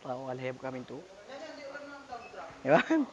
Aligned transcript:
tahu 0.00 0.32
alih 0.32 0.56
buka 0.56 0.72
pintu. 0.72 0.98
Ya 2.64 2.80
kan? 2.80 3.04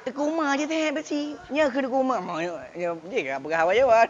Di 0.00 0.16
rumah 0.16 0.56
je 0.58 0.64
teh 0.66 0.90
besi. 0.90 1.38
Nya 1.52 1.70
ke 1.70 1.84
di 1.84 1.88
rumah. 1.88 2.18
Mau 2.24 2.40
ya 2.40 2.66
dia 2.74 2.90
ke 2.98 3.36
berah 3.38 3.62
awak 3.62 3.74
jawan. 3.78 4.08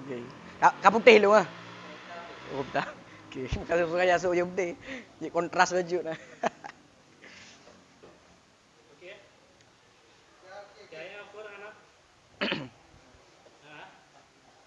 Okey. 0.00 0.22
Kap 0.62 0.72
kap 0.80 0.90
putih 0.94 1.16
lu 1.20 1.34
ah. 1.34 1.44
Oh 2.54 2.64
tak. 2.72 3.05
Kalau 3.68 3.84
suka 3.92 4.04
ya 4.08 4.16
suka 4.16 4.44
putih. 4.48 4.72
Jadi 5.20 5.28
kontras 5.32 5.70
baju 5.72 5.98
nah. 6.08 6.16
Okey. 8.96 9.12
Jaya 10.88 11.20
apa 11.20 11.38
anak? 11.60 11.74
Ha? 12.40 13.80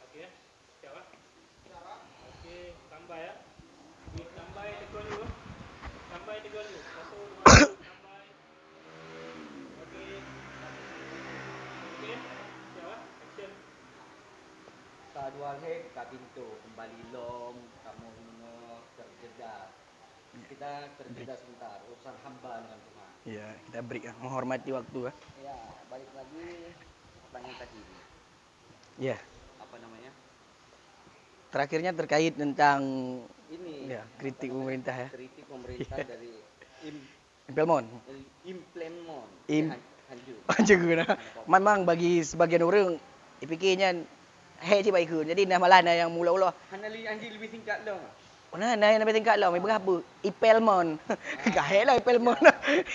Okey. 0.06 0.26
Siap 0.82 0.94
ah? 0.94 1.06
Okey, 2.38 2.78
tambah 2.94 3.18
ya. 3.18 3.34
Tambah 4.38 4.64
tegur 4.86 5.04
dulu. 5.10 5.26
Tambah 6.14 6.34
tegur 6.46 6.64
dulu. 6.66 6.80
Satu, 6.94 7.18
dua, 7.18 7.46
tambah. 7.74 8.22
Okey. 9.90 10.14
Okey. 11.98 12.16
Siap 12.78 12.86
ah? 12.86 13.00
Action. 13.26 13.52
Sadual 15.10 15.58
he 15.66 15.74
buka 15.90 16.04
pintu 16.14 16.48
kembali 16.64 17.00
lom 17.14 17.58
kamu 17.84 18.08
semua 18.14 18.78
terjeda. 18.96 19.68
Terjeda 21.00 21.34
sebentar 21.40 21.80
urusan 21.88 22.16
hamba 22.28 22.52
dengan 22.60 22.80
Tuhan. 22.84 23.10
Ya, 23.24 23.48
kita 23.68 23.80
break 23.80 24.04
ah, 24.12 24.16
menghormati 24.20 24.70
waktu. 24.76 25.00
Ya, 25.40 25.56
balik 25.88 26.12
lagi 26.12 26.46
pertanyaan 27.24 27.56
tadi. 27.56 27.80
Ya. 29.00 29.18
Apa 29.64 29.76
namanya? 29.80 30.12
Terakhirnya 31.56 31.92
terkait 31.96 32.36
tentang 32.36 32.82
Ini 33.50 33.96
Ya, 33.96 34.04
kritik 34.20 34.52
pemerintah 34.54 34.94
ya. 34.94 35.10
Kritik 35.10 35.46
pemerintah 35.50 35.98
dari 36.04 36.30
im, 36.86 36.96
Impelmon. 37.50 37.86
implement 38.46 39.26
Im- 39.50 39.74
Hanju. 40.10 40.36
Macam 40.46 40.78
guna. 40.90 41.06
Memang 41.48 41.80
bagi 41.86 42.22
sebagian 42.26 42.66
orang 42.66 42.98
fikirnya 43.42 43.94
hei 44.62 44.84
je 44.84 44.92
baik 44.92 45.08
ke. 45.10 45.20
Jadi 45.32 45.48
nama 45.48 45.66
lah 45.66 45.80
yang 45.86 46.12
mula-mula. 46.12 46.52
Hanali 46.74 47.08
Anji 47.08 47.30
lebih 47.32 47.50
singkat 47.50 47.88
dong. 47.88 48.02
Mana 48.50 48.74
ada 48.74 48.90
yang 48.90 49.06
lebih 49.06 49.14
tingkat 49.22 49.38
lah, 49.38 49.54
mai 49.54 49.62
berapa? 49.62 50.02
Impelmon. 50.26 50.98
Gahel 51.56 51.86
lah 51.86 51.96
Impelmon. 52.02 52.42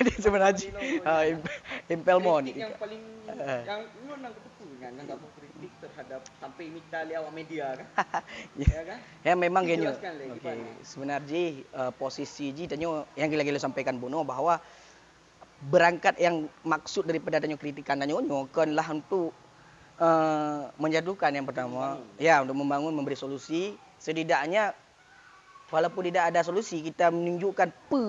Ini 0.03 0.13
sebenarnya 0.19 0.75
ah, 1.07 1.23
Imp- 1.31 1.55
Impelmon. 1.87 2.51
Yang 2.51 2.75
paling 2.79 3.03
Eh. 3.35 3.63
yang 3.67 3.83
lu 4.07 4.15
nang 4.21 4.31
ketepu 4.31 4.65
kan 4.79 4.93
nang 4.95 5.07
kamu 5.11 5.27
kritik 5.35 5.73
terhadap 5.81 6.21
sampai 6.39 6.71
minta 6.71 7.03
li 7.03 7.17
awak 7.19 7.33
media 7.35 7.73
kan? 7.75 7.87
Ya. 8.61 8.69
ya 8.69 8.83
kan? 8.85 8.99
Ya 9.27 9.33
memang 9.35 9.65
genyo. 9.67 9.91
Okey, 9.91 10.39
gimana? 10.39 10.71
sebenarnya 10.87 11.43
uh, 11.75 11.91
posisi 11.97 12.53
Ji 12.55 12.71
tanyo 12.71 13.09
yang 13.19 13.33
gila-gila 13.33 13.59
sampaikan 13.59 13.97
Bono 13.99 14.23
bahwa 14.23 14.61
berangkat 15.67 16.21
yang 16.21 16.47
maksud 16.63 17.09
daripada 17.09 17.41
tanyo 17.41 17.57
kritikan 17.57 17.97
tanyo 17.99 18.21
nyo 18.23 18.45
kan 18.53 18.71
lah 18.77 18.87
untuk 18.93 19.33
uh, 19.99 20.69
menjadukan 20.77 21.33
yang 21.33 21.49
pertama 21.49 21.99
ya 22.21 22.45
untuk 22.45 22.55
membangun 22.55 22.93
memberi 22.93 23.17
solusi 23.17 23.75
setidaknya 23.99 24.77
walaupun 25.75 26.07
tidak 26.07 26.31
ada 26.31 26.47
solusi 26.47 26.79
kita 26.87 27.11
menunjukkan 27.11 27.69
pe 27.91 28.03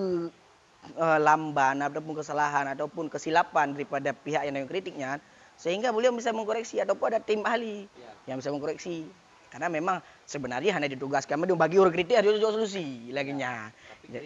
uh, 1.02 1.18
lamban 1.18 1.82
ataupun 1.82 2.14
kesalahan 2.22 2.70
ataupun 2.78 3.10
kesilapan 3.10 3.74
daripada 3.74 4.14
pihak 4.14 4.46
yang 4.46 4.70
kritiknya 4.70 5.18
sehingga 5.58 5.90
beliau 5.90 6.14
bisa 6.14 6.30
mengkoreksi 6.30 6.78
ataupun 6.84 7.16
ada 7.16 7.20
tim 7.24 7.42
ahli 7.42 7.90
Ya. 7.98 8.12
yang 8.30 8.38
bisa 8.44 8.52
mengkoreksi. 8.54 9.08
Karena 9.50 9.72
memang 9.72 10.04
sebenarnya 10.28 10.75
hanya 10.75 10.92
ditugaskan 10.92 11.40
dia 11.48 11.56
bagi 11.56 11.80
orang 11.80 11.96
kritik 11.96 12.20
ada 12.20 12.28
juga 12.28 12.52
solusi 12.59 13.08
laginya. 13.16 13.72
Tapi 13.72 14.12
Ya. 14.12 14.22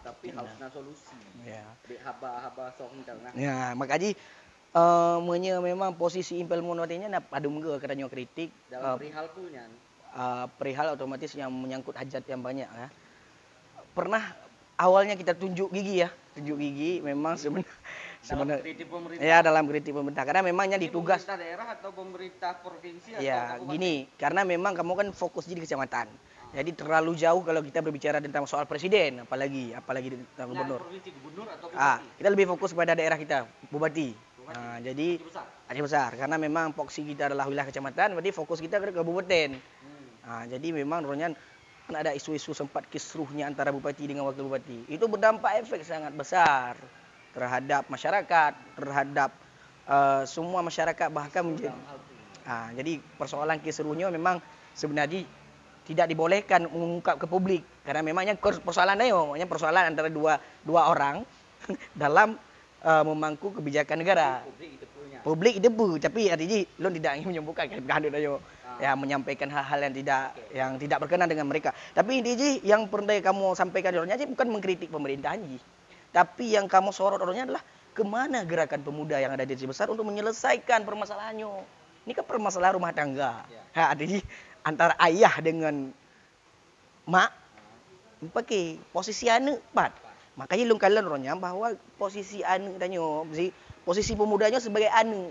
tapi 0.00 0.26
Ya. 0.30 0.38
harusnya 0.38 0.68
solusi. 0.70 1.18
Ya. 1.42 1.66
Be 1.84 1.98
haba-haba 1.98 2.70
soh 2.78 2.88
nah. 2.94 3.34
Ya, 3.34 3.74
makanya 3.74 4.14
uh, 4.72 5.18
menye 5.18 5.58
memang 5.58 5.98
posisi 5.98 6.38
impel 6.38 6.62
monotenya 6.62 7.10
nak 7.10 7.26
ada 7.28 7.46
mengga 7.50 7.74
katanya 7.82 8.06
kritik 8.06 8.54
Dalam 8.70 8.94
uh, 8.94 8.96
perihal 8.96 9.26
punya 9.34 9.66
uh, 10.14 10.46
perihal 10.56 10.94
otomatis 10.94 11.30
yang 11.34 11.50
menyangkut 11.50 11.94
hajat 11.94 12.24
yang 12.26 12.40
banyak 12.40 12.66
ya. 12.66 12.88
Pernah 13.90 14.22
awalnya 14.78 15.18
kita 15.18 15.34
tunjuk 15.34 15.74
gigi 15.74 16.06
ya, 16.06 16.08
tunjuk 16.32 16.56
gigi 16.56 17.02
memang 17.02 17.34
sebenarnya 17.36 17.66
dalam 17.66 18.22
sebenarnya 18.22 18.62
kritik 18.62 18.88
pemerintah. 18.88 19.24
ya 19.26 19.36
dalam 19.40 19.64
kritik 19.66 19.92
pemerintah 19.96 20.24
karena 20.28 20.42
memangnya 20.46 20.78
Ini 20.78 20.84
ditugas 20.88 21.20
pemerintah 21.24 21.36
daerah 21.40 21.66
atau 21.74 21.90
pemerintah 21.92 22.50
provinsi 22.62 23.08
atau 23.16 23.24
Ya, 23.24 23.58
gini, 23.66 24.06
karena 24.16 24.46
memang 24.46 24.72
kamu 24.76 24.92
kan 24.94 25.08
fokus 25.12 25.48
di 25.50 25.58
kecamatan. 25.58 26.06
Jadi 26.50 26.74
terlalu 26.74 27.14
jauh 27.14 27.46
kalau 27.46 27.62
kita 27.62 27.78
berbicara 27.78 28.18
tentang 28.18 28.42
soal 28.42 28.66
presiden, 28.66 29.22
apalagi 29.22 29.70
apalagi 29.70 30.18
tentang 30.34 30.50
Nah, 30.50 30.54
gubernur. 30.58 30.80
provinsi 30.82 31.10
gubernur 31.14 31.46
atau 31.46 31.66
bupati? 31.70 31.78
Ah, 31.78 31.98
kita 32.18 32.28
lebih 32.30 32.46
fokus 32.50 32.70
pada 32.74 32.92
daerah 32.98 33.14
kita, 33.14 33.46
bupati. 33.70 34.10
Bupati. 34.10 34.50
Nah, 34.50 34.76
jadi 34.82 35.08
Bupati 35.18 35.30
besar. 35.30 35.46
Aceh 35.70 35.82
besar 35.86 36.10
karena 36.18 36.34
memang 36.42 36.74
fokus 36.74 36.98
kita 36.98 37.30
adalah 37.30 37.46
wilayah 37.46 37.70
kecamatan, 37.70 38.18
berarti 38.18 38.34
fokus 38.34 38.58
kita 38.58 38.82
ke 38.82 38.90
kabupaten. 38.90 39.48
Nah, 40.24 40.44
jadi 40.48 40.68
memang 40.74 41.04
Ronyan 41.04 41.32
kan 41.90 41.94
ada 42.06 42.14
isu-isu 42.14 42.54
sempat 42.54 42.86
kisruhnya 42.86 43.50
antara 43.50 43.74
bupati 43.74 44.06
dengan 44.06 44.28
wakil 44.28 44.46
bupati. 44.46 44.86
Itu 44.86 45.10
berdampak 45.10 45.66
efek 45.66 45.82
sangat 45.82 46.14
besar 46.14 46.78
terhadap 47.34 47.90
masyarakat, 47.90 48.52
terhadap 48.78 49.30
uh, 49.90 50.22
semua 50.22 50.62
masyarakat 50.62 51.08
bahkan 51.10 51.42
menjadi. 51.42 51.74
Ah, 52.46 52.72
jadi 52.72 52.98
persoalan 53.20 53.60
kisruhnya 53.60 54.08
memang 54.08 54.40
sebenarnya 54.72 55.22
tidak 55.84 56.06
dibolehkan 56.06 56.70
mengungkap 56.70 57.18
ke 57.20 57.26
publik 57.26 57.62
karena 57.82 58.00
memangnya 58.00 58.38
persoalan 58.38 58.96
dia 58.96 59.12
memangnya 59.12 59.48
persoalan 59.50 59.84
antara 59.90 60.08
dua 60.08 60.38
dua 60.62 60.88
orang 60.88 61.26
dalam 62.00 62.38
uh, 62.84 63.04
memangku 63.04 63.52
kebijakan 63.54 64.00
negara. 64.00 64.44
Publik 65.20 65.60
debu 65.60 66.00
tapi 66.00 66.32
artinya 66.32 66.64
lo 66.80 66.88
tidak 66.88 67.12
ingin 67.20 67.28
menyembuhkan 67.36 67.68
kan 67.68 67.84
kan 67.84 68.16
yo 68.16 68.40
Ah. 68.80 68.96
ya 68.96 68.96
menyampaikan 68.96 69.48
hal-hal 69.52 69.78
yang 69.84 69.94
tidak 69.94 70.22
yang 70.56 70.70
tidak 70.80 70.98
berkenan 71.04 71.28
dengan 71.28 71.44
mereka. 71.44 71.76
Tapi 71.92 72.24
intinya 72.24 72.48
yang 72.64 72.88
pernah 72.88 73.18
kamu 73.20 73.52
sampaikan 73.52 73.92
orangnya 73.92 74.16
aja 74.16 74.26
bukan 74.30 74.48
mengkritik 74.48 74.88
pemerintah 74.88 75.36
Ji. 75.36 75.60
Tapi 76.10 76.56
yang 76.56 76.66
kamu 76.66 76.90
sorot 76.90 77.20
orangnya 77.20 77.50
adalah 77.50 77.62
ke 77.92 78.02
mana 78.02 78.42
gerakan 78.48 78.80
pemuda 78.80 79.20
yang 79.20 79.36
ada 79.36 79.44
di 79.44 79.54
Besar 79.68 79.92
untuk 79.92 80.08
menyelesaikan 80.08 80.82
permasalahannya. 80.88 81.50
Ini 82.08 82.12
kan 82.16 82.24
permasalahan 82.24 82.74
rumah 82.80 82.94
tangga. 82.96 83.44
Ya. 83.52 83.62
Ha, 83.76 83.82
artinya 83.94 84.18
antara 84.64 84.96
ayah 85.04 85.34
dengan 85.44 85.92
mak 87.04 87.30
pakai 88.32 88.80
posisi 88.90 89.28
anak 89.28 89.60
pat. 89.76 89.92
Makanya 90.40 90.64
lu 90.64 90.80
kalian 90.80 91.04
orangnya 91.04 91.36
bahwa 91.36 91.76
posisi 92.00 92.40
anak 92.40 92.80
tanyo, 92.80 93.28
si- 93.36 93.52
posisi 93.84 94.16
pemudanya 94.16 94.56
sebagai 94.56 94.88
anak 94.88 95.28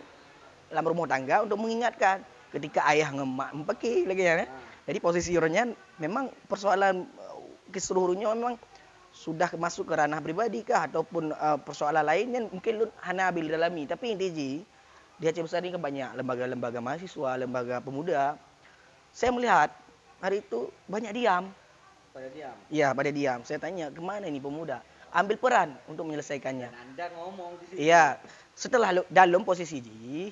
dalam 0.70 0.86
rumah 0.86 1.10
tangga 1.10 1.42
untuk 1.42 1.58
mengingatkan 1.58 2.22
ketika 2.54 2.86
ayah 2.94 3.10
ngemak 3.10 3.50
pakai 3.74 4.06
lagi 4.06 4.22
ya. 4.22 4.46
Ah. 4.46 4.48
Jadi 4.86 4.98
posisi 5.02 5.34
orangnya 5.34 5.74
memang 5.98 6.30
persoalan 6.46 7.10
uh, 7.18 7.42
ke 7.74 7.82
seluruhnya 7.82 8.30
memang 8.38 8.62
sudah 9.10 9.50
masuk 9.58 9.90
ke 9.90 9.98
ranah 9.98 10.22
pribadi 10.22 10.62
kah 10.62 10.86
ataupun 10.86 11.34
uh, 11.34 11.58
persoalan 11.58 12.06
lainnya 12.06 12.46
mungkin 12.46 12.74
lu 12.78 12.86
hana 13.02 13.34
ambil 13.34 13.50
dalami 13.50 13.90
tapi 13.90 14.14
intinya 14.14 14.62
di 15.20 15.26
Aceh 15.28 15.44
Besar 15.44 15.60
ini 15.60 15.76
kan 15.76 15.84
banyak 15.84 16.16
lembaga-lembaga 16.16 16.80
mahasiswa, 16.80 17.36
lembaga 17.36 17.84
pemuda. 17.84 18.40
Saya 19.12 19.36
melihat 19.36 19.68
hari 20.24 20.40
itu 20.40 20.72
banyak 20.88 21.12
diam. 21.12 21.52
Pada 22.16 22.28
diam. 22.32 22.56
Ya, 22.72 22.96
pada 22.96 23.12
diam. 23.12 23.44
Saya 23.44 23.60
tanya, 23.60 23.92
ke 23.92 24.00
mana 24.00 24.32
ini 24.32 24.40
pemuda? 24.40 24.80
Ambil 25.10 25.38
peran 25.42 25.74
untuk 25.90 26.06
menyelesaikannya. 26.06 26.70
Dan 26.70 26.80
Anda 26.94 27.06
ngomong 27.18 27.58
di 27.60 27.66
situ. 27.70 27.78
Iya, 27.90 28.22
setelah 28.54 28.90
dalam 29.10 29.42
posisi 29.42 29.82
Ji, 29.82 30.30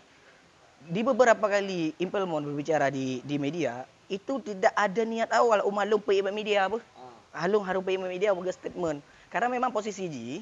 di 0.87 1.01
beberapa 1.01 1.45
kali 1.49 1.97
Impelmon 1.97 2.45
berbicara 2.45 2.93
di 2.93 3.19
di 3.25 3.35
media, 3.41 3.83
itu 4.07 4.39
tidak 4.43 4.71
ada 4.77 5.01
niat 5.03 5.29
awal 5.33 5.65
Umar 5.65 5.89
Lung 5.89 6.01
pergi 6.03 6.21
ke 6.21 6.31
media 6.31 6.69
apa. 6.69 6.77
Ah. 6.97 7.45
Halung 7.45 7.65
harus 7.65 7.81
pergi 7.81 7.99
media 7.99 8.33
bukan 8.33 8.53
statement. 8.53 8.99
Karena 9.33 9.49
memang 9.51 9.73
posisi 9.73 10.05
Ji, 10.07 10.39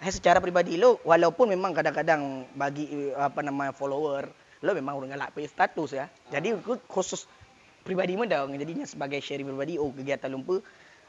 eh, 0.00 0.12
secara 0.12 0.38
pribadi 0.38 0.76
lo, 0.76 1.00
walaupun 1.02 1.50
memang 1.50 1.72
kadang-kadang 1.72 2.44
bagi 2.54 2.88
eh, 2.92 3.16
apa 3.16 3.40
nama 3.40 3.72
follower, 3.72 4.28
lo 4.62 4.70
memang 4.76 5.00
orang 5.00 5.16
galak 5.16 5.32
pergi 5.32 5.48
status 5.48 5.90
ya. 5.96 6.06
Jadi 6.30 6.54
ku- 6.60 6.84
khusus 6.86 7.24
pribadi 7.82 8.14
muda 8.14 8.46
jadinya 8.46 8.86
sebagai 8.86 9.18
sharing 9.18 9.46
pribadi 9.46 9.74
oh 9.74 9.90
kegiatan 9.90 10.30
lumpur 10.30 10.62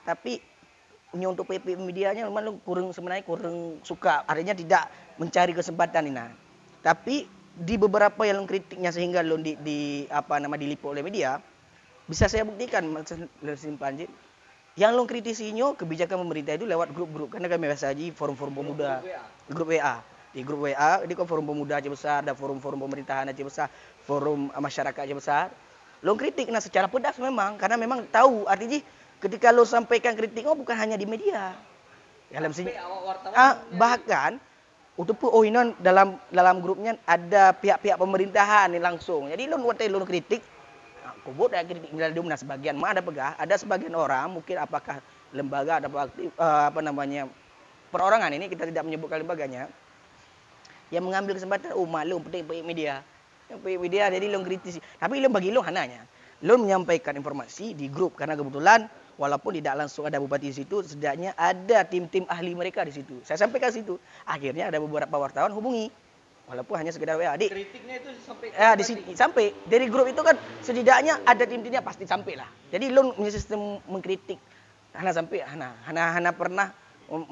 tapi 0.04 0.42
punya 0.42 0.53
untuk 1.14 1.46
PP 1.46 1.78
medianya 1.78 2.26
memang 2.26 2.42
lu 2.42 2.52
kurang 2.66 2.90
sebenarnya 2.90 3.22
kurang 3.22 3.78
suka 3.86 4.26
artinya 4.26 4.58
tidak 4.58 4.90
mencari 5.22 5.54
kesempatan 5.54 6.10
ini 6.10 6.18
nah. 6.18 6.34
tapi 6.82 7.30
di 7.54 7.78
beberapa 7.78 8.26
yang 8.26 8.42
lu 8.42 8.50
kritiknya 8.50 8.90
sehingga 8.90 9.22
lu 9.22 9.38
di, 9.38 9.54
di 9.62 10.10
apa 10.10 10.42
nama 10.42 10.58
diliput 10.58 10.98
oleh 10.98 11.06
media 11.06 11.38
bisa 12.10 12.26
saya 12.26 12.44
buktikan 12.44 12.84
lu 12.90 13.54
simpan 13.54 13.96
je 14.02 14.08
Yang 14.74 14.92
lo 14.98 15.06
kritisinya 15.06 15.78
kebijakan 15.78 16.26
pemerintah 16.26 16.58
itu 16.58 16.66
lewat 16.66 16.98
grup-grup 16.98 17.38
karena 17.38 17.46
kami 17.46 17.70
biasa 17.70 17.94
aja 17.94 18.10
forum-forum 18.10 18.58
pemuda. 18.58 19.06
Grup 19.46 19.70
WA. 19.70 20.02
Di 20.34 20.42
grup 20.42 20.66
WA, 20.66 21.06
di 21.06 21.14
kan 21.14 21.30
forum 21.30 21.46
pemuda 21.46 21.78
Aceh 21.78 21.94
Besar, 21.94 22.26
ada 22.26 22.34
forum-forum 22.34 22.82
pemerintahan 22.82 23.30
Aceh 23.30 23.46
Besar, 23.46 23.70
forum 24.02 24.50
masyarakat 24.50 24.98
Aceh 25.06 25.14
Besar. 25.14 25.54
Lo 26.02 26.18
kritik 26.18 26.50
nah 26.50 26.58
secara 26.58 26.90
pedas 26.90 27.22
memang 27.22 27.54
karena 27.62 27.78
memang 27.78 28.02
tahu 28.10 28.50
artinya 28.50 28.82
ketika 29.22 29.54
lo 29.54 29.68
sampaikan 29.68 30.18
kritik 30.18 30.48
oh 30.48 30.58
bukan 30.58 30.74
hanya 30.78 30.96
di 30.98 31.06
media. 31.06 31.54
Dalam 32.34 32.50
sini 32.50 32.74
ah, 33.38 33.62
bahkan 33.78 34.42
untuk 34.94 35.18
oh 35.26 35.42
ini 35.42 35.74
dalam 35.82 36.18
dalam 36.30 36.62
grupnya 36.62 36.98
ada 37.06 37.54
pihak-pihak 37.54 37.98
pemerintahan 37.98 38.74
ni 38.74 38.80
langsung. 38.82 39.30
Jadi 39.30 39.50
lo 39.50 39.58
waktu 39.66 39.90
lo 39.90 40.02
kritik 40.06 40.42
ah, 41.06 41.14
kubur 41.26 41.50
ada 41.54 41.66
kritik 41.66 41.94
dari 41.94 42.14
nah 42.22 42.38
sebagian 42.38 42.78
mah 42.78 42.98
ada 42.98 43.02
pegah, 43.06 43.34
ada 43.38 43.54
sebagian 43.58 43.94
orang 43.94 44.34
mungkin 44.34 44.58
apakah 44.62 45.02
lembaga 45.34 45.82
ada 45.82 45.90
aktif 45.90 46.30
eh, 46.30 46.64
apa 46.70 46.80
namanya 46.86 47.26
perorangan 47.90 48.34
ini 48.34 48.50
kita 48.50 48.70
tidak 48.70 48.86
menyebutkan 48.86 49.22
lembaganya 49.22 49.70
yang 50.94 51.06
mengambil 51.06 51.34
kesempatan 51.34 51.74
oh 51.74 51.90
maklum 51.90 52.22
penting 52.30 52.46
penting 52.46 52.66
media. 52.66 53.02
Penting 53.50 53.82
media 53.82 54.10
jadi 54.14 54.30
lo 54.30 54.46
kritisi 54.46 54.78
tapi 55.02 55.18
lo 55.18 55.34
bagi 55.34 55.50
lo 55.50 55.66
hananya. 55.66 56.06
Lo 56.46 56.60
menyampaikan 56.62 57.18
informasi 57.18 57.74
di 57.74 57.90
grup 57.90 58.14
karena 58.14 58.38
kebetulan 58.38 58.86
walaupun 59.16 59.54
tidak 59.56 59.74
langsung 59.78 60.04
ada 60.04 60.18
bupati 60.18 60.50
di 60.50 60.56
situ 60.56 60.82
setidaknya 60.82 61.34
ada 61.34 61.86
tim-tim 61.86 62.26
ahli 62.26 62.54
mereka 62.54 62.82
di 62.82 62.92
situ 62.92 63.22
saya 63.22 63.38
sampaikan 63.38 63.70
situ 63.70 63.96
akhirnya 64.24 64.68
ada 64.68 64.78
beberapa 64.78 65.14
wartawan 65.16 65.54
hubungi 65.54 65.90
walaupun 66.44 66.76
hanya 66.76 66.92
sekedar 66.92 67.16
WA 67.16 67.32
adik 67.32 67.50
kritiknya 67.50 68.04
itu 68.04 68.10
sampai 68.20 68.48
Ya 68.52 68.76
di 68.76 68.84
sini 68.84 69.02
sampai 69.16 69.56
dari 69.64 69.88
grup 69.88 70.06
itu 70.06 70.20
kan 70.20 70.36
setidaknya 70.60 71.24
ada 71.24 71.44
tim-timnya 71.48 71.80
pasti 71.80 72.04
sampai 72.04 72.36
lah. 72.36 72.50
Jadi 72.68 72.92
lo 72.92 73.16
punya 73.16 73.32
sistem 73.32 73.80
mengkritik. 73.88 74.36
Hana 74.92 75.10
sampai 75.10 75.40
Hana 75.42 75.72
Hana 75.88 76.04
Hana 76.14 76.30
pernah 76.36 76.68
uh, 77.10 77.24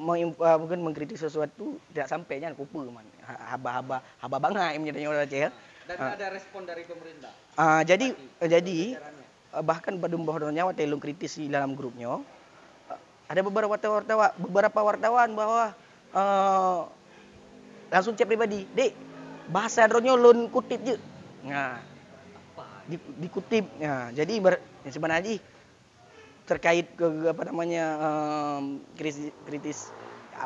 mungkin 0.58 0.80
mengkritik 0.82 1.20
sesuatu 1.20 1.76
tidak 1.92 2.08
sampainya 2.08 2.56
kupu 2.56 2.88
man. 2.88 3.04
Ha- 3.22 3.54
Haba-haba 3.54 4.00
haba 4.18 4.38
bangai 4.40 4.80
menjadi 4.80 5.06
orang 5.06 5.28
Aceh 5.28 5.40
ya. 5.44 5.50
dan 5.86 5.98
ada 6.00 6.28
respon 6.32 6.64
dari 6.64 6.88
pemerintah 6.88 7.36
Ah, 7.60 7.84
jadi 7.84 8.16
Bupati. 8.16 8.48
jadi 8.48 8.78
uh, 8.96 9.21
bahkan 9.60 10.00
pada 10.00 10.16
bahwa 10.16 10.48
waktu 10.72 10.88
lo 10.88 10.96
kritis 10.96 11.36
di 11.36 11.52
dalam 11.52 11.76
grupnya. 11.76 12.24
Uh, 12.24 13.00
ada 13.28 13.44
beberapa 13.44 13.68
wartawan 13.76 14.32
beberapa 14.40 14.80
wartawan 14.80 15.30
bahwa 15.36 15.76
uh, 16.16 16.88
langsung 17.92 18.16
chat 18.16 18.28
pribadi, 18.28 18.64
"Dek, 18.72 18.96
bahasa 19.52 19.84
dronyo 19.92 20.16
lun 20.16 20.48
kutip 20.48 20.80
je." 20.88 20.96
Nah, 21.44 21.84
di, 22.88 22.96
dikutip. 23.20 23.68
Ya 23.76 24.12
jadi 24.16 24.40
ber, 24.40 24.64
ya 24.88 24.92
sebenarnya 24.96 25.40
terkait 26.48 26.88
ke 27.00 27.08
apa 27.32 27.48
namanya 27.48 27.86
em, 28.00 28.64
kritis, 29.00 29.32
kritis 29.48 29.80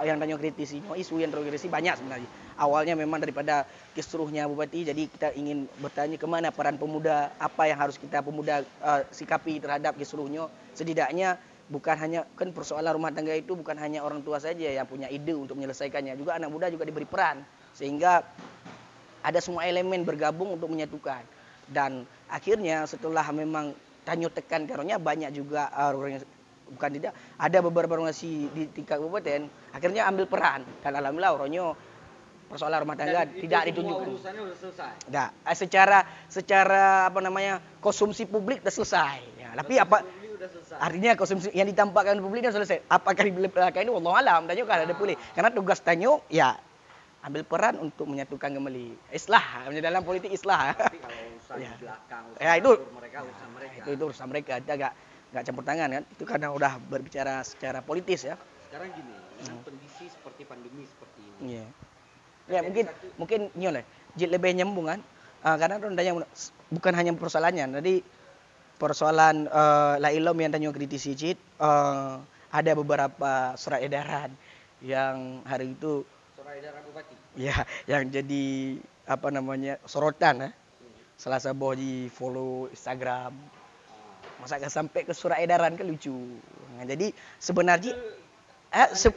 yang 0.05 0.19
tanya 0.21 0.35
kritis 0.37 0.75
isu 0.75 1.17
yang 1.17 1.33
terlalu 1.33 1.55
kritis 1.55 1.71
banyak 1.71 1.97
sebenarnya 1.97 2.29
awalnya 2.55 2.95
memang 2.95 3.19
daripada 3.19 3.67
kisruhnya 3.95 4.47
bupati 4.47 4.87
jadi 4.87 5.07
kita 5.07 5.27
ingin 5.35 5.67
bertanya 5.79 6.19
ke 6.19 6.27
mana 6.27 6.51
peran 6.51 6.75
pemuda 6.75 7.31
apa 7.39 7.67
yang 7.67 7.79
harus 7.79 7.95
kita 7.95 8.19
pemuda 8.19 8.63
eh, 8.63 9.01
sikapi 9.11 9.59
terhadap 9.59 9.95
kisruhnya. 9.95 10.47
Setidaknya 10.75 11.39
bukan 11.65 11.95
hanya 11.97 12.27
kan 12.37 12.53
persoalan 12.53 12.93
rumah 12.93 13.09
tangga 13.09 13.33
itu 13.33 13.57
bukan 13.57 13.75
hanya 13.79 14.05
orang 14.05 14.21
tua 14.21 14.37
saja 14.37 14.69
yang 14.69 14.85
punya 14.85 15.09
ide 15.09 15.33
untuk 15.33 15.57
menyelesaikannya 15.57 16.13
juga 16.19 16.37
anak 16.37 16.49
muda 16.51 16.67
juga 16.69 16.83
diberi 16.85 17.07
peran. 17.07 17.41
Sehingga 17.75 18.23
ada 19.25 19.39
semua 19.41 19.65
elemen 19.65 20.05
bergabung 20.05 20.55
untuk 20.55 20.69
menyatukan. 20.69 21.25
Dan 21.65 22.05
akhirnya 22.29 22.85
setelah 22.85 23.25
memang 23.33 23.73
tanyo 24.05 24.29
tekan 24.29 24.69
karonya 24.69 25.01
banyak 25.01 25.33
juga 25.33 25.73
uh, 25.73 25.97
bukan 26.65 26.89
tidak 26.97 27.13
ada 27.41 27.57
beberapa 27.61 27.97
organisasi 27.97 28.53
di 28.53 28.63
tingkat 28.69 29.01
kabupaten 29.01 29.49
akhirnya 29.73 30.05
ambil 30.05 30.29
peran. 30.29 30.61
Dan 30.85 30.93
alhamdulillah 30.93 31.33
orangnya 31.33 31.73
persoalan 32.55 32.79
rumah 32.81 32.95
tangga 32.95 33.21
Dan 33.21 33.35
tidak 33.35 33.61
ditunjukkan 33.67 34.07
urusannya 34.07 34.41
udah 34.41 34.57
selesai 34.57 34.93
Nggak, 35.05 35.29
eh, 35.43 35.55
secara 35.55 35.97
secara 36.25 36.83
apa 37.07 37.19
namanya 37.19 37.53
konsumsi 37.77 38.23
publik 38.23 38.63
sudah 38.63 38.73
selesai 38.73 39.17
ya, 39.35 39.49
tapi 39.53 39.75
apa 39.75 39.97
Artinya 40.75 41.15
konsumsi 41.15 41.49
yang 41.51 41.65
ditampakkan 41.65 42.19
publik 42.19 42.45
sudah 42.45 42.61
selesai. 42.61 42.85
Apakah 42.85 43.23
di 43.23 43.31
belakang 43.33 43.81
ini 43.81 43.89
Allah 43.89 44.13
alam 44.19 44.41
tanya 44.45 44.61
kan 44.61 44.83
ada 44.83 44.93
boleh. 44.93 45.15
Karena 45.33 45.49
tugas 45.49 45.79
tanyo 45.79 46.21
ya 46.27 46.53
ambil 47.23 47.41
peran 47.41 47.81
untuk 47.81 48.05
menyatukan 48.05 48.53
kembali 48.53 48.93
islah 49.09 49.41
dalam 49.73 50.05
politik 50.05 50.29
islah. 50.29 50.75
tapi 50.77 51.01
kalau 51.01 51.17
urusan 51.33 51.55
Ya. 51.57 51.71
di 51.73 51.81
belakang 51.81 52.23
urusan 52.29 52.43
Ya, 52.43 52.51
itu- 52.61 52.77
mereka 52.93 53.17
urusan 53.23 53.49
mereka 53.49 53.73
itu 53.75 53.89
itu 53.89 54.03
urusan 54.05 54.27
mereka 54.29 54.53
kita 54.61 54.73
nggak 54.75 54.93
nggak 55.33 55.43
campur 55.43 55.63
tangan 55.65 55.89
kan. 55.89 56.03
Itu 56.05 56.23
karena 56.23 56.47
udah 56.51 56.71
berbicara 56.83 57.33
secara 57.41 57.79
politis 57.81 58.21
ya. 58.21 58.35
sekarang 58.69 58.91
gini 58.91 59.15
dengan 59.39 59.55
Hmm. 59.55 59.63
kondisi 59.63 60.05
seperti 60.11 60.41
pandemi 60.43 60.83
seperti 60.83 61.21
ini 61.23 61.39
Iya. 61.57 61.67
Ya 62.45 62.61
mungkin 62.61 62.85
mungkin 63.17 63.39
nyol 63.57 63.81
jid 64.13 64.29
lebih 64.29 64.53
nyambung 64.53 64.85
kan. 64.89 64.99
Ah, 65.45 65.57
karena 65.61 65.77
orang 65.77 65.93
tanya 65.93 66.25
bukan 66.73 66.93
hanya 66.97 67.11
persoalannya. 67.13 67.65
Jadi 67.81 68.01
persoalan 68.81 69.45
eh, 69.49 69.95
la 70.01 70.09
ilom 70.13 70.37
yang 70.37 70.51
tanya 70.53 70.69
kritisi 70.73 71.13
jid 71.17 71.37
eh, 71.61 72.13
ada 72.51 72.71
beberapa 72.77 73.53
surat 73.59 73.81
edaran 73.83 74.31
yang 74.83 75.41
hari 75.47 75.73
itu 75.73 76.03
Surat 76.35 76.55
edaran 76.59 76.81
bupati 76.87 77.15
ya 77.35 77.55
yang 77.89 78.07
jadi 78.09 78.45
apa 79.05 79.27
namanya 79.33 79.77
sorotan 79.85 80.49
ya. 80.49 80.51
Salah 81.15 81.39
satu 81.39 81.71
di 81.79 82.11
follow 82.11 82.67
Instagram. 82.69 83.31
Ah. 83.31 84.43
Masa 84.43 84.59
nggak 84.59 84.73
sampai 84.73 85.01
ke 85.07 85.13
surat 85.15 85.39
edaran 85.41 85.73
kan 85.79 85.87
lucu. 85.87 86.13
Nah, 86.75 86.83
jadi 86.83 87.09
sebenarnya 87.39 87.95
eh, 88.75 88.89
se- 88.91 89.13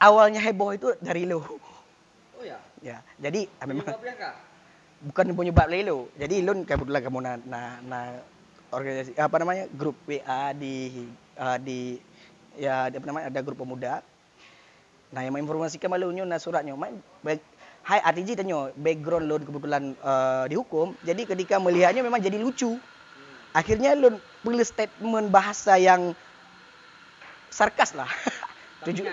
awalnya 0.00 0.40
heboh 0.40 0.72
itu 0.72 0.88
dari 1.04 1.28
lo. 1.28 1.44
Ya 2.80 3.04
jadi 3.20 3.46
ah, 3.60 3.66
memang 3.68 3.86
bukan 5.00 5.32
penyebab 5.32 5.66
lelo. 5.68 6.12
Jadi 6.20 6.44
lun 6.44 6.62
kebetulan 6.68 7.00
kamu 7.00 7.18
na, 7.24 7.32
na, 7.48 7.60
na 7.80 7.98
organisasi 8.70 9.16
apa 9.16 9.36
namanya 9.40 9.64
grup 9.72 9.96
WA 10.04 10.52
di 10.52 11.08
uh, 11.40 11.56
di 11.56 11.96
ya 12.60 12.92
di, 12.92 13.00
apa 13.00 13.06
namanya 13.08 13.32
ada 13.32 13.40
grup 13.40 13.58
pemuda. 13.64 14.04
Nah 15.10 15.20
yang 15.26 15.34
menginformasikan 15.34 15.90
malunya 15.90 16.22
na 16.28 16.38
suratnya. 16.38 16.76
Baik- 17.24 17.42
Hai 17.80 17.96
ATJ 18.04 18.36
tanya 18.36 18.68
background 18.76 19.24
lun 19.24 19.40
kebetulan 19.40 19.96
uh, 20.04 20.44
dihukum. 20.52 20.92
Jadi 21.00 21.24
ketika 21.24 21.56
melihatnya 21.56 22.04
memang 22.04 22.20
jadi 22.20 22.36
lucu. 22.36 22.76
Akhirnya 23.56 23.96
lun 23.96 24.20
pilih 24.44 24.62
statement 24.62 25.32
bahasa 25.32 25.80
yang 25.80 26.12
sarkas 27.48 27.96
lah. 27.96 28.06
Tujuh, 28.80 29.04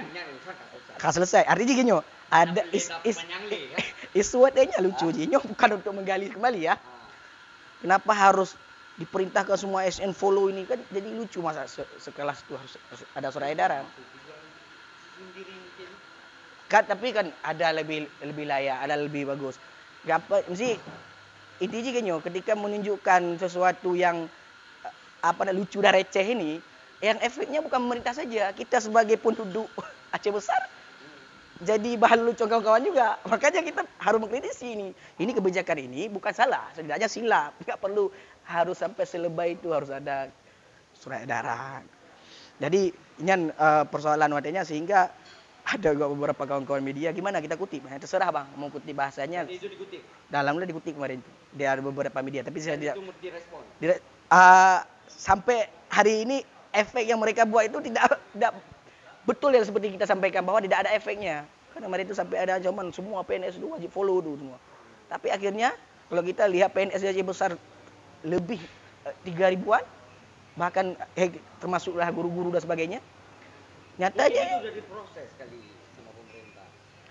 kah 0.96 1.12
selesai. 1.12 1.44
Artinya 1.44 1.74
gini, 1.76 1.92
ada 2.32 2.62
Tapi 2.64 2.76
is, 2.76 2.88
is, 3.04 3.18
isu 4.16 4.48
adanya 4.48 4.80
lucu 4.86 5.12
jinyo 5.12 5.40
bukan 5.52 5.80
untuk 5.80 5.92
menggali 5.96 6.32
kembali 6.32 6.60
ya. 6.68 6.76
Ah. 6.76 6.80
Kenapa 7.84 8.12
harus 8.16 8.56
diperintahkan 8.98 9.56
semua 9.60 9.86
SN 9.86 10.12
follow 10.16 10.50
ini 10.50 10.66
kan 10.66 10.82
jadi 10.90 11.14
lucu 11.14 11.38
masa 11.40 11.70
se- 11.70 11.86
sekelas 12.02 12.42
itu 12.42 12.58
harus 12.58 12.74
harus 12.90 13.02
ada 13.14 13.28
surat 13.30 13.54
edaran. 13.54 13.86
Kan 16.68 16.84
tapi 16.84 17.16
kan 17.16 17.32
ada 17.44 17.68
lebih 17.72 18.08
lebih 18.24 18.46
layak, 18.50 18.78
ada 18.84 18.96
lebih 19.00 19.30
bagus. 19.30 19.56
Gapa 20.04 20.44
mesti 20.50 20.76
intinya 21.64 21.92
kan 21.96 22.04
yo, 22.04 22.18
ketika 22.24 22.54
menunjukkan 22.58 23.22
sesuatu 23.40 23.94
yang 23.96 24.28
eh, 24.84 24.94
apa 25.24 25.48
lucu 25.54 25.80
dan 25.80 25.94
receh 25.96 26.26
ini, 26.26 26.60
yang 27.04 27.18
efeknya 27.22 27.62
bukan 27.62 27.80
pemerintah 27.84 28.14
saja, 28.18 28.50
kita 28.54 28.82
sebagai 28.82 29.18
penduduk 29.22 29.70
Aceh 30.16 30.32
besar 30.32 30.78
jadi 31.58 31.98
bahan 31.98 32.22
lucu 32.22 32.46
kawan-kawan 32.46 32.84
juga. 32.86 33.18
Makanya 33.26 33.66
kita 33.66 33.82
harus 33.98 34.20
mengkritisi 34.22 34.78
ini. 34.78 34.90
Ini 35.18 35.32
kebijakan 35.34 35.78
ini 35.90 36.06
bukan 36.10 36.30
salah, 36.30 36.70
setidaknya 36.78 37.10
silap. 37.10 37.52
Tidak 37.62 37.78
perlu 37.82 38.14
harus 38.46 38.78
sampai 38.78 39.04
selebay 39.10 39.58
itu 39.58 39.74
harus 39.74 39.90
ada 39.90 40.30
surat 40.94 41.26
edaran. 41.26 41.82
Jadi 42.58 42.94
ini 43.22 43.34
uh, 43.58 43.86
persoalan 43.90 44.34
wadahnya 44.34 44.66
sehingga 44.66 45.10
ada 45.68 45.88
juga 45.92 46.08
beberapa 46.10 46.46
kawan-kawan 46.48 46.82
media 46.82 47.10
gimana 47.14 47.42
kita 47.42 47.58
kutip. 47.58 47.86
Nah, 47.86 47.98
terserah 47.98 48.30
bang 48.30 48.48
mau 48.58 48.70
kutip 48.70 48.94
bahasanya. 48.94 49.46
Dan 49.46 49.58
itu 49.58 49.68
dikutip 49.70 50.02
Dalamnya 50.30 50.66
dikutip 50.70 50.94
kemarin 50.94 51.22
itu. 51.22 51.32
Dia 51.58 51.74
ada 51.74 51.82
beberapa 51.82 52.18
media 52.22 52.46
tapi 52.46 52.62
saya 52.62 52.78
tidak 52.78 52.96
ah, 54.30 54.86
sampai 55.10 55.70
hari 55.90 56.24
ini 56.28 56.38
efek 56.78 57.04
yang 57.10 57.18
mereka 57.18 57.44
buat 57.44 57.66
itu 57.66 57.82
tidak 57.82 58.22
tidak 58.34 58.52
betul 59.28 59.52
yang 59.52 59.66
seperti 59.66 59.98
kita 59.98 60.06
sampaikan 60.08 60.46
bahwa 60.46 60.64
tidak 60.64 60.88
ada 60.88 60.92
efeknya. 60.96 61.44
Karena 61.74 61.90
kemarin 61.92 62.04
itu 62.08 62.16
sampai 62.16 62.38
ada 62.42 62.58
ancaman 62.58 62.90
semua 62.96 63.22
PNS 63.28 63.60
itu 63.60 63.68
wajib 63.68 63.92
follow 63.92 64.24
dulu 64.24 64.38
semua. 64.40 64.60
Tapi 65.12 65.28
akhirnya 65.30 65.76
kalau 66.08 66.24
kita 66.24 66.48
lihat 66.48 66.72
PNS 66.72 67.04
gaji 67.04 67.22
besar 67.26 67.52
lebih 68.24 68.62
eh, 69.06 69.16
tiga 69.28 69.52
ribuan 69.52 69.84
bahkan 70.58 70.98
eh, 71.14 71.38
termasuklah 71.62 72.10
guru-guru 72.10 72.50
dan 72.56 72.62
sebagainya. 72.64 73.00
Nyatanya 73.98 74.42
itu 74.42 74.56
sudah 74.62 74.74
diproses 74.78 75.30
kali 75.38 75.58
sama 75.98 76.10
pemerintah 76.14 76.66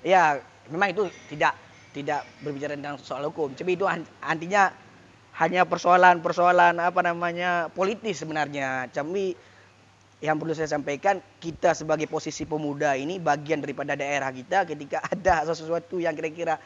ya 0.07 0.39
memang 0.71 0.95
itu 0.95 1.03
tidak 1.35 1.55
tidak 1.95 2.23
berbicara 2.45 2.77
tentang 2.77 2.97
soal 3.01 3.25
hukum. 3.31 3.57
Tapi 3.57 3.75
itu 3.75 3.89
antinya 4.21 4.69
hanya 5.37 5.65
persoalan-persoalan 5.69 6.81
apa 6.81 7.01
namanya 7.05 7.73
politis 7.73 8.21
sebenarnya. 8.21 8.89
Tapi 8.93 9.33
yang 10.25 10.41
perlu 10.41 10.57
saya 10.57 10.73
sampaikan 10.73 11.21
kita 11.37 11.77
sebagai 11.77 12.09
posisi 12.09 12.49
pemuda 12.49 12.97
ini 12.97 13.21
bagian 13.21 13.61
daripada 13.61 13.93
daerah 13.93 14.33
kita 14.33 14.65
ketika 14.65 15.05
ada 15.13 15.45
sesuatu 15.53 16.01
yang 16.01 16.17
kira-kira 16.17 16.57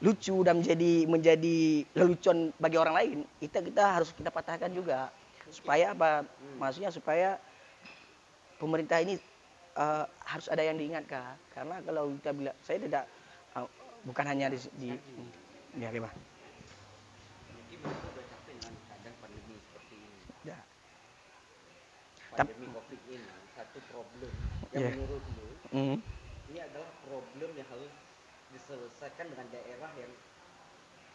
lucu 0.00 0.40
dan 0.40 0.64
menjadi 0.64 1.04
menjadi 1.04 1.84
lelucon 1.92 2.56
bagi 2.56 2.80
orang 2.80 2.94
lain 2.96 3.18
kita 3.36 3.60
kita 3.60 4.00
harus 4.00 4.10
kita 4.16 4.32
patahkan 4.32 4.72
juga. 4.72 5.12
Supaya 5.50 5.92
apa? 5.92 6.24
Maksudnya 6.56 6.88
supaya 6.94 7.36
pemerintah 8.56 9.02
ini 9.02 9.20
eh, 9.76 10.04
harus 10.24 10.46
ada 10.48 10.62
yang 10.64 10.80
diingatkan. 10.80 11.36
Karena 11.52 11.84
kalau 11.84 12.08
kita 12.16 12.30
bilang 12.32 12.56
saya 12.64 12.78
tidak 12.80 13.04
eh, 13.58 13.66
bukan 14.08 14.24
hanya 14.24 14.46
di, 14.48 14.58
di 14.80 14.88
ya 15.76 15.90
Mungkin 15.92 16.08
mereka 17.82 18.04
udah 18.08 18.24
capek 18.24 18.52
dengan 18.56 18.72
keadaan 18.88 19.14
pandemi 19.20 19.54
seperti 19.58 19.94
ini. 20.00 20.18
ya. 20.48 20.58
Tap- 22.29 22.29
Pandemi 22.40 22.66
COVID 22.72 23.00
ini 23.08 23.20
satu 23.52 23.78
problem 23.92 24.32
yang 24.72 24.80
Iya. 24.80 24.90
menurut 24.96 25.22
lu 25.36 25.48
Hmm. 25.70 25.96
ini 26.50 26.58
adalah 26.58 26.90
problem 27.04 27.50
yang 27.54 27.68
harus 27.68 27.92
diselesaikan 28.50 29.26
dengan 29.30 29.46
daerah 29.52 29.90
yang 29.94 30.12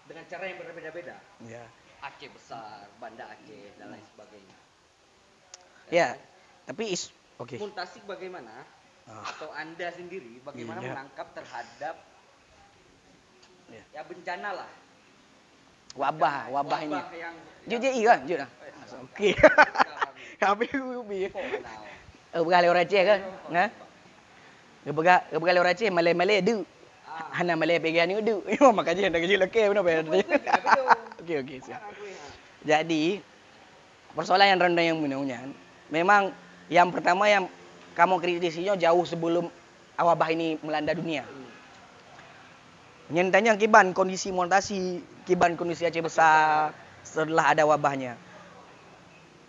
dengan 0.05 0.24
cara 0.29 0.44
yang 0.46 0.58
berbeda-beda. 0.62 1.17
ya 1.44 1.65
Aceh 2.00 2.29
besar, 2.29 2.86
Banda 3.01 3.25
Aceh 3.34 3.74
dan 3.82 3.89
lain 3.89 4.05
sebagainya. 4.13 4.58
ya 5.89 6.13
tapi 6.65 6.94
is 6.94 7.10
oke 7.38 7.58
Muntasik 7.58 8.05
bagaimana? 8.05 8.65
Ah. 9.05 9.22
Atau 9.29 9.50
anda 9.53 9.89
sendiri 9.94 10.41
bagaimana 10.41 10.82
Iya. 10.82 10.89
menangkap 10.94 11.27
terhadap 11.34 11.96
Ya. 13.65 13.82
ya 13.94 14.01
bencana 14.05 14.50
lah. 14.53 14.70
wabah 15.96 16.51
wabah 16.51 16.79
ini 16.84 17.00
yang 17.17 17.36
jujur 17.65 17.91
iya 17.96 18.13
jujur 18.22 18.39
lah 18.44 18.50
oke 19.00 19.29
Oh, 20.42 20.56
now. 21.08 21.82
Eh, 22.36 22.42
begal 22.44 22.68
orang 22.68 22.84
Aceh 22.84 23.01
kan? 23.08 23.20
Ha? 23.56 23.65
Begal 25.32 25.56
orang 25.56 25.72
Aceh 25.72 25.88
Malay-Malay. 25.88 26.44
Ah. 27.15 27.32
Hana 27.32 27.56
Malay 27.56 27.80
pegang 27.80 28.12
ni 28.12 28.20
du. 28.20 28.44
Yo 28.60 28.75
makanya 28.75 29.08
nak 29.08 29.24
kerja 29.24 29.39
lekeh 29.39 29.72
bayar 29.80 30.04
dia. 30.04 30.24
Okey 31.24 31.36
okey 31.48 31.58
siap. 31.63 31.80
Jadi 32.68 33.24
persoalan 34.12 34.51
yang 34.51 34.60
rendah 34.60 34.84
yang 34.84 34.98
punya 35.00 35.39
memang 35.88 36.36
yang 36.68 36.92
pertama 36.92 37.32
yang 37.32 37.48
kamu 37.96 38.20
kritisinya 38.20 38.75
jauh 38.75 39.08
sebelum 39.08 39.48
wabah 39.96 40.27
ini 40.36 40.60
melanda 40.60 40.92
dunia. 40.92 41.24
Yang 43.08 43.27
tanya 43.32 43.56
kiban 43.56 43.96
kondisi 43.96 44.36
montasi, 44.36 45.00
kiban 45.24 45.56
kondisi 45.56 45.88
Aceh 45.88 46.04
besar 46.04 46.75
setelah 47.00 47.56
ada 47.56 47.63
wabahnya. 47.63 48.20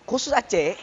Khusus 0.07 0.31
Aceh, 0.31 0.79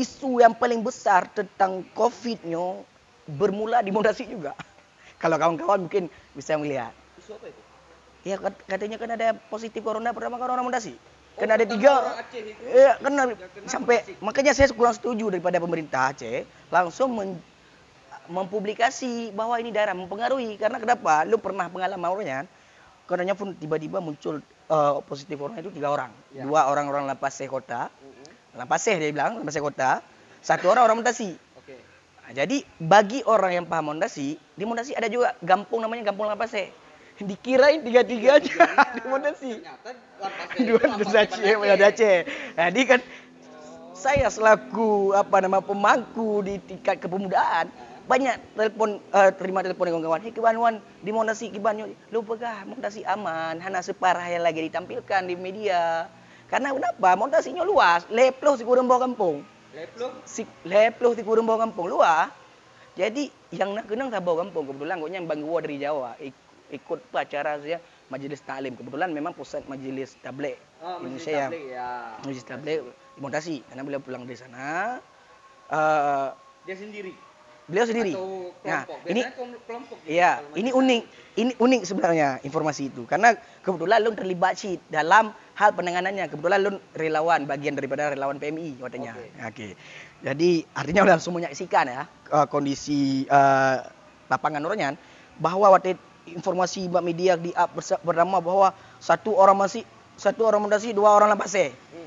isu 0.00 0.40
yang 0.40 0.56
paling 0.56 0.80
besar 0.80 1.28
tentang 1.28 1.84
COVID-nya 1.92 2.80
bermula 3.28 3.84
di 3.84 3.92
Mondasi 3.92 4.24
juga. 4.24 4.56
Kalau 5.22 5.36
kawan-kawan 5.36 5.86
mungkin 5.86 6.08
bisa 6.32 6.56
melihat. 6.56 6.96
Isu 7.20 7.36
apa 7.36 7.52
itu? 7.52 7.60
Ya 8.22 8.40
kat- 8.40 8.64
katanya 8.64 8.96
kan 8.96 9.10
ada 9.12 9.28
positif 9.52 9.84
corona 9.84 10.16
pertama 10.16 10.40
kan 10.40 10.56
orang 10.56 10.64
Mondasi. 10.64 10.96
Oh, 11.36 11.44
Kan 11.44 11.52
ada 11.52 11.68
tiga. 11.68 11.92
orang 12.00 12.24
Aceh 12.24 12.40
itu 12.40 12.62
Iya, 12.64 12.96
kan 12.96 13.12
yang 13.12 13.28
kena 13.36 13.68
sampai 13.68 13.96
Mondasi. 14.00 14.12
makanya 14.24 14.52
saya 14.56 14.72
kurang 14.72 14.96
setuju 14.96 15.28
daripada 15.28 15.60
pemerintah 15.60 16.16
Aceh 16.16 16.48
langsung 16.72 17.12
men- 17.12 17.44
mempublikasi 18.32 19.36
bahwa 19.36 19.60
ini 19.60 19.68
daerah 19.68 19.92
mempengaruhi 19.92 20.56
karena 20.56 20.80
kenapa? 20.80 21.28
Lu 21.28 21.36
pernah 21.36 21.68
pengalaman 21.68 22.08
orangnya 22.08 22.48
Karenanya 23.02 23.34
pun 23.34 23.52
tiba-tiba 23.52 23.98
muncul 23.98 24.40
eh, 24.72 24.94
positif 25.04 25.36
corona 25.36 25.60
itu 25.60 25.68
tiga 25.74 25.90
orang. 25.92 26.08
Ya. 26.32 26.46
Dua 26.48 26.70
orang 26.70 26.88
orang 26.88 27.04
Lapaseh 27.10 27.50
kota, 27.50 27.90
Mm-mm. 28.52 28.60
Lapaseh 28.60 29.00
dia 29.00 29.08
bilang, 29.08 29.40
Lapaseh 29.40 29.64
kota. 29.64 30.04
Satu 30.44 30.68
orang 30.68 30.84
orang 30.84 30.96
Mondasi. 31.00 31.32
Oke. 31.56 31.74
Nah, 32.22 32.32
jadi 32.36 32.60
bagi 32.76 33.24
orang 33.24 33.62
yang 33.62 33.66
paham 33.66 33.96
Mondasi, 33.96 34.36
di 34.36 34.64
Mondasi 34.68 34.92
ada 34.92 35.08
juga 35.08 35.32
kampung 35.40 35.80
namanya 35.80 36.12
Kampung 36.12 36.28
Lapaseh. 36.28 36.68
Dikirain 37.22 37.80
tiga-tiganya 37.86 38.66
di 38.98 39.02
Mondasi. 39.06 39.62
Ternyata 39.62 39.90
lapas 40.18 40.46
Dua 40.58 40.82
Aceh, 41.22 41.54
dari 41.54 41.84
Aceh. 41.86 42.16
Jadi 42.58 42.80
kan 42.88 43.00
saya 43.94 44.26
selaku 44.26 45.14
apa 45.14 45.38
nama 45.38 45.62
pemangku 45.62 46.42
di 46.42 46.58
tingkat 46.58 46.98
kepemudaan 46.98 47.70
banyak 48.02 48.34
telepon 48.58 48.98
eh, 48.98 49.30
terima 49.38 49.62
telepon 49.62 49.86
dari 49.86 49.94
kawan-kawan. 49.94 50.20
Hei 50.26 50.34
kiban 50.34 50.58
wan 50.58 50.74
di 51.06 51.10
Mondasi 51.14 51.54
kiban 51.54 51.78
yuk. 51.78 51.94
Lupa 52.10 52.34
kah 52.34 52.58
Mondasi 52.66 53.06
aman, 53.06 53.62
hana 53.62 53.78
separah 53.78 54.26
yang 54.26 54.42
lagi 54.42 54.66
ditampilkan 54.66 55.22
di 55.30 55.38
media. 55.38 56.10
Karena 56.52 56.68
kenapa? 56.76 57.16
Mondasinya 57.16 57.64
luas, 57.64 58.04
leploh 58.12 58.60
si 58.60 58.64
kurang 58.68 58.84
bawa 58.84 59.08
kampung. 59.08 59.40
Si 60.28 60.44
leploh 60.68 61.16
si 61.16 61.24
kurang 61.24 61.48
bawa 61.48 61.64
kampung 61.64 61.88
luas. 61.88 62.28
Jadi 62.92 63.32
yang 63.56 63.72
nak 63.72 63.88
kenang 63.88 64.12
tak 64.12 64.20
kampung 64.20 64.68
kebetulan 64.68 65.00
koknya 65.00 65.24
Bang 65.24 65.40
Gua 65.40 65.64
dari 65.64 65.80
Jawa 65.80 66.12
ik- 66.20 66.36
ikut 66.68 67.08
acara 67.16 67.56
saya 67.56 67.80
majelis 68.12 68.44
taklim. 68.44 68.76
Kebetulan 68.76 69.08
memang 69.16 69.32
pusat 69.32 69.64
majelis 69.64 70.12
tabligh 70.20 70.60
Oh, 70.84 71.00
Indonesia 71.00 71.48
Indonesia 71.48 71.48
yang 71.48 71.52
ya. 71.72 71.90
Majelis 72.20 72.44
tabligh 72.44 72.80
di 72.84 73.20
Mondasi 73.24 73.64
karena 73.64 73.82
beliau 73.88 74.04
pulang 74.04 74.28
dari 74.28 74.36
sana. 74.36 75.00
eh 75.72 76.28
Dia 76.68 76.76
sendiri. 76.76 77.31
Beliau 77.66 77.86
sendiri. 77.86 78.12
Atau 78.14 78.50
Nah, 78.62 78.86
kelompok. 78.86 79.10
ini 79.10 79.20
Biasanya 79.22 79.34
kom- 79.34 79.62
kelompok. 79.66 79.96
gitu, 79.98 80.12
Iya, 80.14 80.30
ini 80.54 80.70
unik. 80.70 81.02
Ini 81.32 81.52
unik 81.56 81.80
sebenarnya 81.88 82.28
informasi 82.44 82.92
itu 82.92 83.08
karena 83.08 83.32
kebetulan 83.64 84.04
Lun 84.04 84.12
terlibat 84.12 84.52
sih 84.54 84.76
dalam 84.86 85.32
hal 85.56 85.72
penanganannya. 85.72 86.28
Kebetulan 86.28 86.60
Lun 86.60 86.76
relawan 86.92 87.48
bagian 87.48 87.72
daripada 87.72 88.12
relawan 88.12 88.36
PMI 88.36 88.76
katanya. 88.78 89.16
Oke. 89.42 89.72
Jadi 90.20 90.62
artinya 90.70 91.02
udah 91.02 91.14
langsung 91.16 91.34
menyaksikan 91.34 91.88
ya 91.88 92.04
eh, 92.06 92.46
kondisi 92.46 93.24
eh, 93.24 93.76
lapangan 94.28 94.60
orangnya 94.62 94.94
bahwa 95.40 95.72
waktu 95.72 95.96
informasi 96.28 96.86
media 97.02 97.34
di 97.34 97.50
up 97.56 97.72
bernama 98.04 98.38
bahwa 98.38 98.70
satu 99.02 99.34
orang 99.34 99.58
masih 99.58 99.82
satu 100.14 100.44
orang 100.46 100.62
mendasi 100.62 100.92
dua 100.92 101.16
orang 101.16 101.32
lapase. 101.32 101.72
Hmm. 101.72 102.01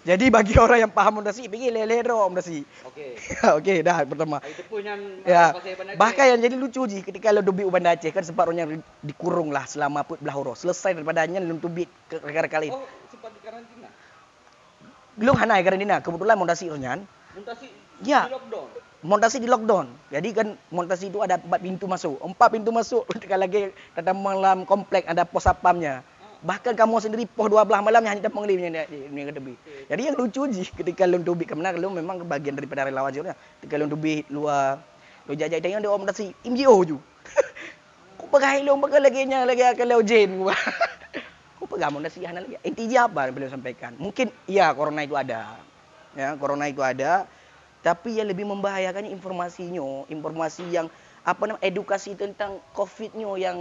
Jadi 0.00 0.32
bagi 0.32 0.56
orang 0.56 0.88
yang 0.88 0.92
paham 0.92 1.20
mendasi 1.20 1.44
pergi 1.44 1.68
lelero 1.68 2.24
mendasi. 2.32 2.64
Oke. 2.88 3.20
Oke, 3.58 3.84
dah 3.84 4.00
pertama. 4.08 4.40
Itu 4.40 4.64
pun 4.64 4.80
yang 4.80 5.00
Ya, 5.28 5.52
bahkan 6.00 6.24
yang 6.36 6.40
jadi 6.40 6.56
lucu 6.56 6.88
ji 6.88 7.04
ketika 7.04 7.28
lo 7.36 7.44
dubi 7.44 7.68
uban 7.68 7.84
Aceh 7.84 8.08
kan 8.08 8.24
sempat 8.24 8.48
orangnya 8.48 8.80
dikurung 9.04 9.52
lah 9.52 9.68
selama 9.68 10.00
put 10.08 10.16
belah. 10.24 10.56
Selesai 10.56 10.96
daripadanya 10.96 11.44
lo 11.44 11.52
dubi 11.60 11.84
ke 12.08 12.16
negara 12.24 12.48
kali. 12.48 12.72
Oh, 12.72 12.80
sempat 13.12 13.28
di 13.36 13.40
karantina. 13.44 13.88
Belum 15.20 15.36
hanai 15.36 15.60
karantina, 15.60 16.00
kebetulan 16.00 16.36
mondasi 16.40 16.72
orangnya. 16.72 17.04
Muntasi 17.36 17.68
Ya. 18.00 18.24
di 18.24 18.32
lockdown. 18.32 18.68
Montasi 19.00 19.36
di 19.40 19.48
lockdown. 19.48 19.86
Jadi 20.08 20.28
kan 20.32 20.48
montasi 20.72 21.12
itu 21.12 21.20
ada 21.20 21.36
empat 21.36 21.60
pintu 21.60 21.84
masuk. 21.84 22.16
Empat 22.24 22.48
pintu 22.52 22.72
masuk. 22.72 23.04
Ketika 23.16 23.36
lagi 23.36 23.72
datang 23.92 24.16
malam 24.16 24.64
komplek 24.64 25.04
ada 25.04 25.28
pos 25.28 25.44
sapamnya. 25.44 26.00
Bahkan 26.40 26.72
kamu 26.72 26.94
sendiri 27.04 27.24
pos 27.28 27.52
dua 27.52 27.68
belah 27.68 27.84
malamnya 27.84 28.16
hanya 28.16 28.24
datang 28.24 28.40
pengelipnya 28.40 28.88
di 28.88 29.12
di 29.12 29.20
tepi. 29.28 29.54
Jadi 29.92 30.00
yang 30.08 30.16
lucu 30.16 30.42
ji 30.48 30.64
ketika 30.64 31.04
lu 31.04 31.20
tubi 31.20 31.44
kemana 31.44 31.76
lu 31.76 31.92
memang 31.92 32.24
bagian 32.24 32.56
daripada 32.56 32.88
relawan 32.88 33.12
sih. 33.12 33.20
Ketika 33.60 33.74
lu 33.76 33.86
tubi 33.92 34.24
luar 34.32 34.80
lu 35.28 35.36
jajak 35.36 35.60
tengok 35.60 35.80
dia 35.84 35.90
orang 35.92 36.02
montasi 36.08 36.32
MJO 36.48 36.76
ju. 36.88 36.96
Kau 38.16 38.28
pegai 38.32 38.64
lu 38.64 38.76
pegai 38.80 39.00
lagi 39.04 39.28
nya 39.28 39.44
lagi 39.44 39.64
akan 39.68 39.84
lu 39.84 40.00
jen 40.00 40.30
gua. 40.40 40.56
Kau 41.60 41.68
pegang 41.68 41.92
montasi 41.92 42.24
hana 42.24 42.40
lagi. 42.40 42.56
Intinya 42.64 43.04
apa 43.08 43.28
yang 43.28 43.34
beliau 43.36 43.52
sampaikan? 43.52 43.92
Mungkin 44.00 44.32
iya 44.48 44.72
corona 44.72 45.04
itu 45.04 45.16
ada. 45.16 45.60
Ya, 46.16 46.34
corona 46.40 46.66
itu 46.66 46.80
ada 46.80 47.28
tapi 47.80 48.20
yang 48.20 48.28
lebih 48.28 48.44
membahayakannya 48.44 49.08
informasinya, 49.08 50.04
informasi 50.12 50.64
yang 50.68 50.86
apa 51.24 51.48
namanya 51.48 51.64
edukasi 51.64 52.16
tentang 52.16 52.60
COVID-nya 52.76 53.28
yang 53.40 53.56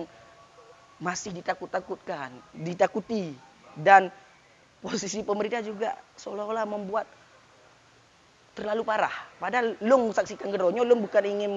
masih 1.00 1.32
ditakut-takutkan, 1.32 2.32
ditakuti 2.52 3.32
dan 3.80 4.12
posisi 4.84 5.24
pemerintah 5.24 5.64
juga 5.64 5.96
seolah-olah 6.20 6.68
membuat 6.68 7.08
terlalu 8.56 8.84
parah. 8.84 9.14
Padahal 9.40 9.80
long 9.84 10.12
saksikan 10.12 10.52
gedronya, 10.52 10.84
long 10.84 11.00
bukan 11.00 11.24
ingin 11.24 11.54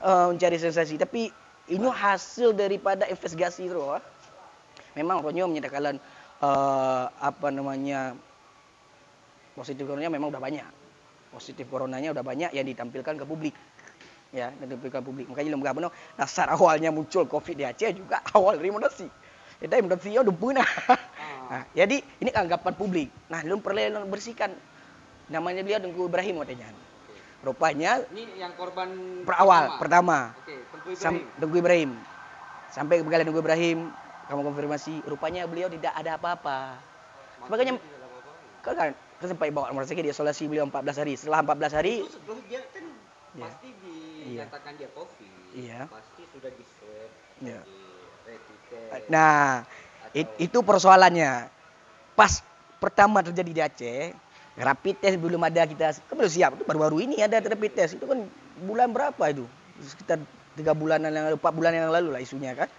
uh, 0.00 0.32
mencari 0.32 0.56
sensasi, 0.56 0.96
tapi 0.96 1.28
ini 1.68 1.88
hasil 1.88 2.56
daripada 2.56 3.04
investigasi 3.04 3.68
itu. 3.68 3.80
ah. 3.84 4.00
Memang 4.96 5.20
Ronyo 5.20 5.44
menyatakan 5.52 6.00
uh, 6.40 7.04
apa 7.20 7.48
namanya 7.52 8.16
positif 9.52 9.84
coronanya 9.88 10.12
memang 10.12 10.32
udah 10.32 10.40
banyak 10.40 10.68
positif 11.32 11.68
coronanya 11.68 12.12
udah 12.12 12.24
banyak 12.24 12.50
yang 12.56 12.64
ditampilkan 12.64 13.20
ke 13.20 13.24
publik 13.28 13.52
ya 14.34 14.50
ditampilkan 14.56 15.00
ke 15.02 15.06
publik. 15.06 15.26
Makanya 15.30 15.48
belum 15.54 15.62
benar 15.62 15.92
dasar 16.18 16.50
awalnya 16.50 16.90
muncul 16.90 17.26
covid 17.26 17.54
di 17.54 17.64
Aceh 17.66 17.90
juga 17.94 18.22
awal 18.36 18.58
dari 18.58 18.70
mondasi 18.70 19.06
kita 19.56 19.80
mondasi 19.80 20.12
udah 20.12 20.36
punah. 20.36 20.68
Nah, 21.46 21.62
jadi 21.72 22.02
ini 22.20 22.30
anggapan 22.34 22.74
publik. 22.76 23.08
Nah 23.32 23.40
lu 23.46 23.62
perlu 23.62 23.80
lu 23.80 24.08
bersihkan. 24.10 24.52
Namanya 25.26 25.62
beliau 25.66 25.78
Tengku 25.82 26.06
Ibrahim 26.06 26.42
katanya. 26.42 26.70
Rupanya 27.42 28.02
Ini 28.14 28.46
yang 28.46 28.52
korban 28.54 28.90
berawal 29.22 29.78
pertama? 29.78 30.34
Oke, 30.42 30.54
Tengku 30.70 30.88
Sam, 30.94 31.18
Ibrahim. 31.22 31.38
Tengku 31.38 31.56
Ibrahim. 31.58 31.90
Sampai 32.70 32.94
ke 33.02 33.06
Tengku 33.06 33.40
Ibrahim 33.42 33.78
kamu 34.26 34.40
konfirmasi 34.42 34.94
rupanya 35.06 35.46
beliau 35.46 35.70
tidak 35.70 35.94
ada 35.94 36.18
apa-apa. 36.18 36.82
Makanya- 37.46 37.78
kan 38.66 38.90
kan 39.22 39.26
sempat 39.30 39.48
bawa 39.54 39.70
rumah 39.70 39.86
sakit 39.86 40.02
diisolasi 40.10 40.50
beliau 40.50 40.66
14 40.66 40.98
hari. 40.98 41.14
Setelah 41.14 41.46
14 41.46 41.72
hari 41.78 42.02
Itu 42.02 42.34
dia 42.50 42.60
kan 42.74 42.85
Iya. 43.36 43.44
pasti 43.44 43.68
dinyatakan 44.24 44.72
dia 44.80 44.88
COVID. 44.96 45.32
Iya. 45.52 45.80
Pasti 45.92 46.22
sudah 46.32 46.50
di 46.50 46.64
swab, 46.64 47.10
Iya. 47.44 47.60
di 47.62 47.78
rapid 48.24 48.58
test. 48.72 49.04
Nah, 49.12 49.62
it- 50.16 50.36
itu 50.40 50.58
persoalannya. 50.64 51.52
Pas 52.16 52.40
pertama 52.80 53.20
terjadi 53.20 53.50
di 53.52 53.60
Aceh, 53.60 54.00
rapid 54.56 54.94
test 55.04 55.16
belum 55.20 55.40
ada 55.44 55.68
kita, 55.68 56.00
kan 56.08 56.14
belum 56.16 56.32
siap. 56.32 56.56
Itu 56.56 56.64
baru-baru 56.64 57.04
ini 57.04 57.20
ada 57.20 57.36
rapid 57.44 57.72
test. 57.76 58.00
Itu 58.00 58.08
kan 58.08 58.24
bulan 58.64 58.88
berapa 58.90 59.24
itu? 59.28 59.44
Sekitar 59.84 60.24
tiga 60.56 60.72
bulanan 60.72 61.12
yang 61.12 61.28
lalu, 61.28 61.36
empat 61.36 61.52
bulan 61.52 61.72
yang 61.76 61.92
lalu 61.92 62.08
lah 62.16 62.20
isunya 62.24 62.56
kan. 62.56 62.72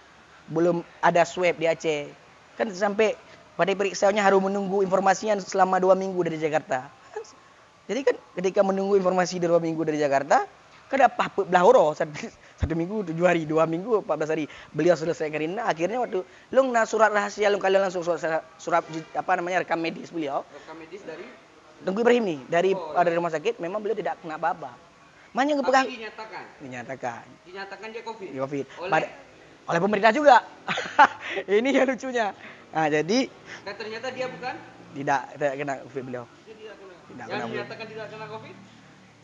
Belum 0.50 0.82
ada 0.98 1.22
swab 1.22 1.54
di 1.54 1.70
Aceh. 1.70 2.10
Kan 2.58 2.74
sampai 2.74 3.14
pada 3.54 3.70
periksanya 3.74 4.26
harus 4.26 4.42
menunggu 4.42 4.82
informasinya 4.82 5.38
selama 5.38 5.78
dua 5.78 5.94
minggu 5.94 6.18
dari 6.26 6.38
Jakarta. 6.38 6.90
Jadi 7.88 8.00
kan 8.04 8.16
ketika 8.36 8.60
menunggu 8.60 9.00
informasi 9.00 9.40
dua 9.40 9.56
minggu 9.56 9.80
dari 9.82 9.96
Jakarta, 9.96 10.44
kan 10.92 10.98
apa 11.04 11.32
belah 11.44 11.64
horo 11.64 11.96
satu, 11.96 12.12
satu 12.60 12.72
minggu 12.76 13.08
tujuh 13.12 13.24
hari 13.24 13.48
dua 13.48 13.64
minggu 13.64 14.04
empat 14.04 14.16
belas 14.20 14.30
hari. 14.30 14.44
Beliau 14.76 14.94
selesai 14.94 15.32
karina 15.32 15.64
akhirnya 15.64 16.04
waktu 16.04 16.20
lu 16.52 16.60
na 16.68 16.84
surat 16.84 17.08
rahasia 17.08 17.48
lu 17.48 17.56
kalian 17.56 17.88
langsung 17.88 18.04
surat, 18.04 18.44
surat 18.60 18.84
apa 19.16 19.30
namanya 19.40 19.64
rekam 19.64 19.80
medis 19.80 20.12
beliau. 20.12 20.44
Rekam 20.52 20.76
medis 20.76 21.00
dari? 21.02 21.24
Tengku 21.78 22.02
Ibrahim 22.02 22.24
nih 22.26 22.40
dari 22.50 22.70
Oh, 22.74 23.00
dari 23.00 23.14
rumah 23.14 23.30
sakit 23.30 23.62
memang 23.62 23.78
beliau 23.78 23.94
tidak 23.94 24.18
kena 24.18 24.34
apa-apa 24.34 24.88
Makanya 25.36 25.54
tapi 25.54 25.62
kepegang 25.62 25.86
dinyatakan? 25.86 26.44
Dinyatakan. 26.58 27.24
Dinyatakan 27.44 27.88
dia 27.92 28.02
COVID. 28.02 28.28
di 28.32 28.38
COVID. 28.40 28.64
Oleh? 28.80 28.90
Pada- 28.90 29.12
oleh 29.68 29.80
pemerintah 29.84 30.12
juga. 30.16 30.36
Ini 31.60 31.68
yang 31.68 31.86
lucunya. 31.92 32.32
Nah 32.72 32.86
jadi 32.88 33.18
dan 33.64 33.74
ternyata 33.76 34.06
dia 34.12 34.26
bukan? 34.28 34.54
Tidak 34.96 35.20
tidak 35.36 35.54
kena 35.60 35.74
COVID 35.84 36.02
beliau. 36.08 36.24
dia 36.24 36.37
tidak 37.08 37.26
yang 37.28 37.40
kena, 37.40 37.48
dinyatakan 37.50 37.86
tidak 37.88 38.06
kena 38.12 38.26
COVID. 38.28 38.56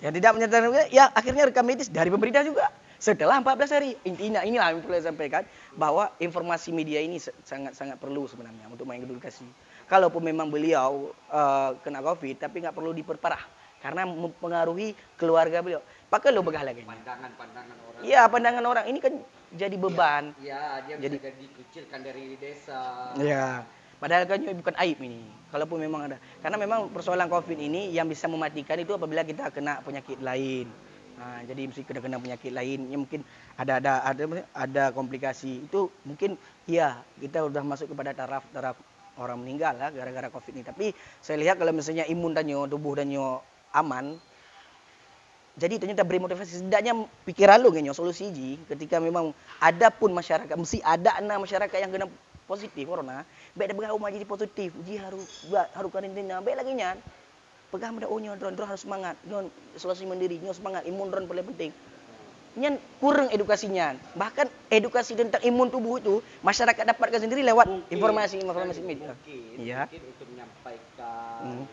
yang 0.02 0.12
tidak 0.12 0.30
menyatakan 0.36 0.68
ya 0.90 1.04
akhirnya 1.14 1.42
rekam 1.48 1.64
medis 1.64 1.88
dari 1.88 2.10
pemerintah 2.10 2.42
juga. 2.44 2.66
Setelah 2.98 3.36
14 3.44 3.76
hari 3.76 3.90
intinya 4.08 4.40
inilah 4.40 4.72
yang 4.72 4.80
perlu 4.80 4.96
saya 4.96 5.12
sampaikan 5.12 5.42
bahwa 5.76 6.08
informasi 6.16 6.72
media 6.72 7.04
ini 7.04 7.20
sangat 7.20 7.76
sangat 7.76 8.00
perlu 8.00 8.24
sebenarnya 8.24 8.64
untuk 8.70 8.88
mengedukasi. 8.88 9.44
Kalaupun 9.84 10.24
memang 10.24 10.48
beliau 10.48 11.12
eh, 11.28 11.70
kena 11.84 12.00
covid 12.00 12.40
tapi 12.40 12.64
nggak 12.64 12.72
perlu 12.72 12.96
diperparah 12.96 13.44
karena 13.84 14.08
mempengaruhi 14.08 14.96
keluarga 15.20 15.60
beliau. 15.60 15.84
Pakai 16.08 16.32
lo 16.32 16.40
begah 16.40 16.64
lagi. 16.64 16.80
Pandangan-pandangan 16.88 17.76
orang. 17.76 18.00
iya 18.00 18.24
pandangan 18.24 18.64
orang. 18.64 18.84
Ini 18.88 18.98
kan 19.04 19.12
jadi 19.52 19.76
beban. 19.76 20.32
Ya, 20.40 20.80
dia 20.88 20.96
Jadi- 20.96 21.20
bisa 21.20 21.30
dikucilkan 21.36 22.00
dari 22.00 22.40
desa. 22.40 23.12
Ya, 23.20 23.68
padahal 23.98 24.24
kan 24.28 24.40
bukan 24.42 24.74
aib 24.86 24.98
ini. 25.02 25.22
Kalaupun 25.54 25.78
memang 25.78 26.10
ada, 26.10 26.18
karena 26.42 26.58
memang 26.58 26.90
persoalan 26.90 27.30
COVID 27.30 27.54
ini 27.54 27.94
yang 27.94 28.10
bisa 28.10 28.26
mematikan 28.26 28.74
itu 28.74 28.90
apabila 28.90 29.22
kita 29.22 29.54
kena 29.54 29.78
penyakit 29.86 30.18
lain. 30.18 30.66
Nah, 31.14 31.46
jadi 31.46 31.70
mesti 31.70 31.86
kena 31.86 32.02
kena 32.02 32.18
penyakit 32.18 32.50
lain, 32.50 32.90
yang 32.90 33.06
mungkin 33.06 33.22
ada 33.54 33.78
ada 33.78 33.92
ada 34.02 34.24
ada 34.50 34.84
komplikasi. 34.90 35.70
Itu 35.70 35.94
mungkin 36.02 36.34
ya 36.66 36.98
kita 37.22 37.46
udah 37.46 37.62
masuk 37.62 37.94
kepada 37.94 38.10
taraf 38.10 38.42
taraf 38.50 38.74
orang 39.14 39.46
meninggal 39.46 39.78
lah 39.78 39.94
gara-gara 39.94 40.26
COVID 40.26 40.52
ini. 40.58 40.66
Tapi 40.66 40.86
saya 41.22 41.38
lihat 41.38 41.54
kalau 41.62 41.70
misalnya 41.70 42.02
imun 42.10 42.34
danyo, 42.34 42.66
tubuh 42.66 42.98
danyo 42.98 43.38
aman, 43.70 44.18
jadi 45.54 45.78
ternyata 45.78 46.02
beri 46.02 46.18
motivasi 46.18 46.58
setidaknya 46.58 47.06
pikiran 47.22 47.62
lu 47.62 47.70
ngenyo 47.70 47.94
solusi 47.94 48.26
ji 48.34 48.58
ketika 48.66 48.98
memang 48.98 49.30
ada 49.62 49.86
pun 49.86 50.10
masyarakat 50.10 50.50
mesti 50.50 50.82
ada 50.82 51.14
anak 51.14 51.46
masyarakat 51.46 51.78
yang 51.78 51.94
kena 51.94 52.06
positif 52.44 52.84
corona 52.84 53.24
baik 53.56 53.72
dah 53.72 53.76
bergaul 53.76 54.00
jadi 54.12 54.26
positif 54.28 54.70
ji 54.84 55.00
harus 55.00 55.24
buat 55.48 55.68
harus 55.72 55.90
karantina 55.92 56.44
baik 56.44 56.60
lagi 56.60 56.72
nyan 56.76 56.96
pegang 57.72 57.96
pada 57.98 58.06
onyo 58.06 58.36
dron 58.38 58.54
dron 58.54 58.68
harus 58.70 58.84
semangat 58.84 59.16
nyon 59.26 59.48
isolasi 59.74 60.06
mandiri 60.06 60.38
nyon 60.38 60.54
semangat 60.54 60.86
imun 60.86 61.10
dron 61.10 61.26
paling 61.26 61.46
penting 61.56 61.72
nyan 62.54 62.78
kurang 63.02 63.26
edukasinya 63.34 63.98
bahkan 64.14 64.46
edukasi 64.70 65.18
tentang 65.18 65.42
imun 65.42 65.72
tubuh 65.74 65.98
itu 65.98 66.22
masyarakat 66.46 66.86
dapatkan 66.86 67.26
sendiri 67.26 67.42
lewat 67.42 67.66
Mungkin, 67.66 67.90
informasi 67.90 68.36
informasi 68.46 68.80
kan, 68.80 68.86
media 68.86 69.10
Mungkin, 69.10 69.56
Iya. 69.58 69.80
mungkin 69.90 70.02
untuk 70.06 70.26
menyampaikan 70.30 71.42
Hmm. 71.42 71.66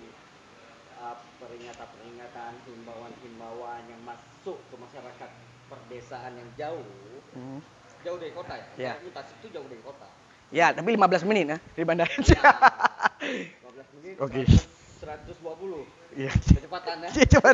uh, 1.01 1.17
peringatan-peringatan, 1.41 2.51
himbauan-himbauan 2.65 3.81
yang 3.89 4.01
masuk 4.05 4.57
ke 4.69 4.75
masyarakat 4.77 5.29
perdesaan 5.69 6.33
yang 6.37 6.49
jauh, 6.57 6.85
Hmm. 7.33 7.61
jauh 8.05 8.17
dari 8.21 8.33
kota 8.33 8.53
ya. 8.77 8.97
Karena 9.01 9.13
Tasik 9.17 9.37
itu 9.41 9.47
jauh 9.53 9.65
dari 9.65 9.81
kota. 9.81 10.20
Ya 10.51 10.75
tapi 10.75 10.93
15 10.95 11.27
menit 11.27 11.45
ya 11.55 11.57
dari 11.75 11.85
bandara 11.87 12.11
Ya, 12.11 12.19
15 13.63 13.87
menit. 13.99 14.15
Oke. 14.19 14.41
100, 14.45 14.61
120 15.01 15.81
iya 16.19 16.31
kecepatan 16.35 16.95
ya. 17.07 17.09
Iya, 17.15 17.25
coba 17.37 17.49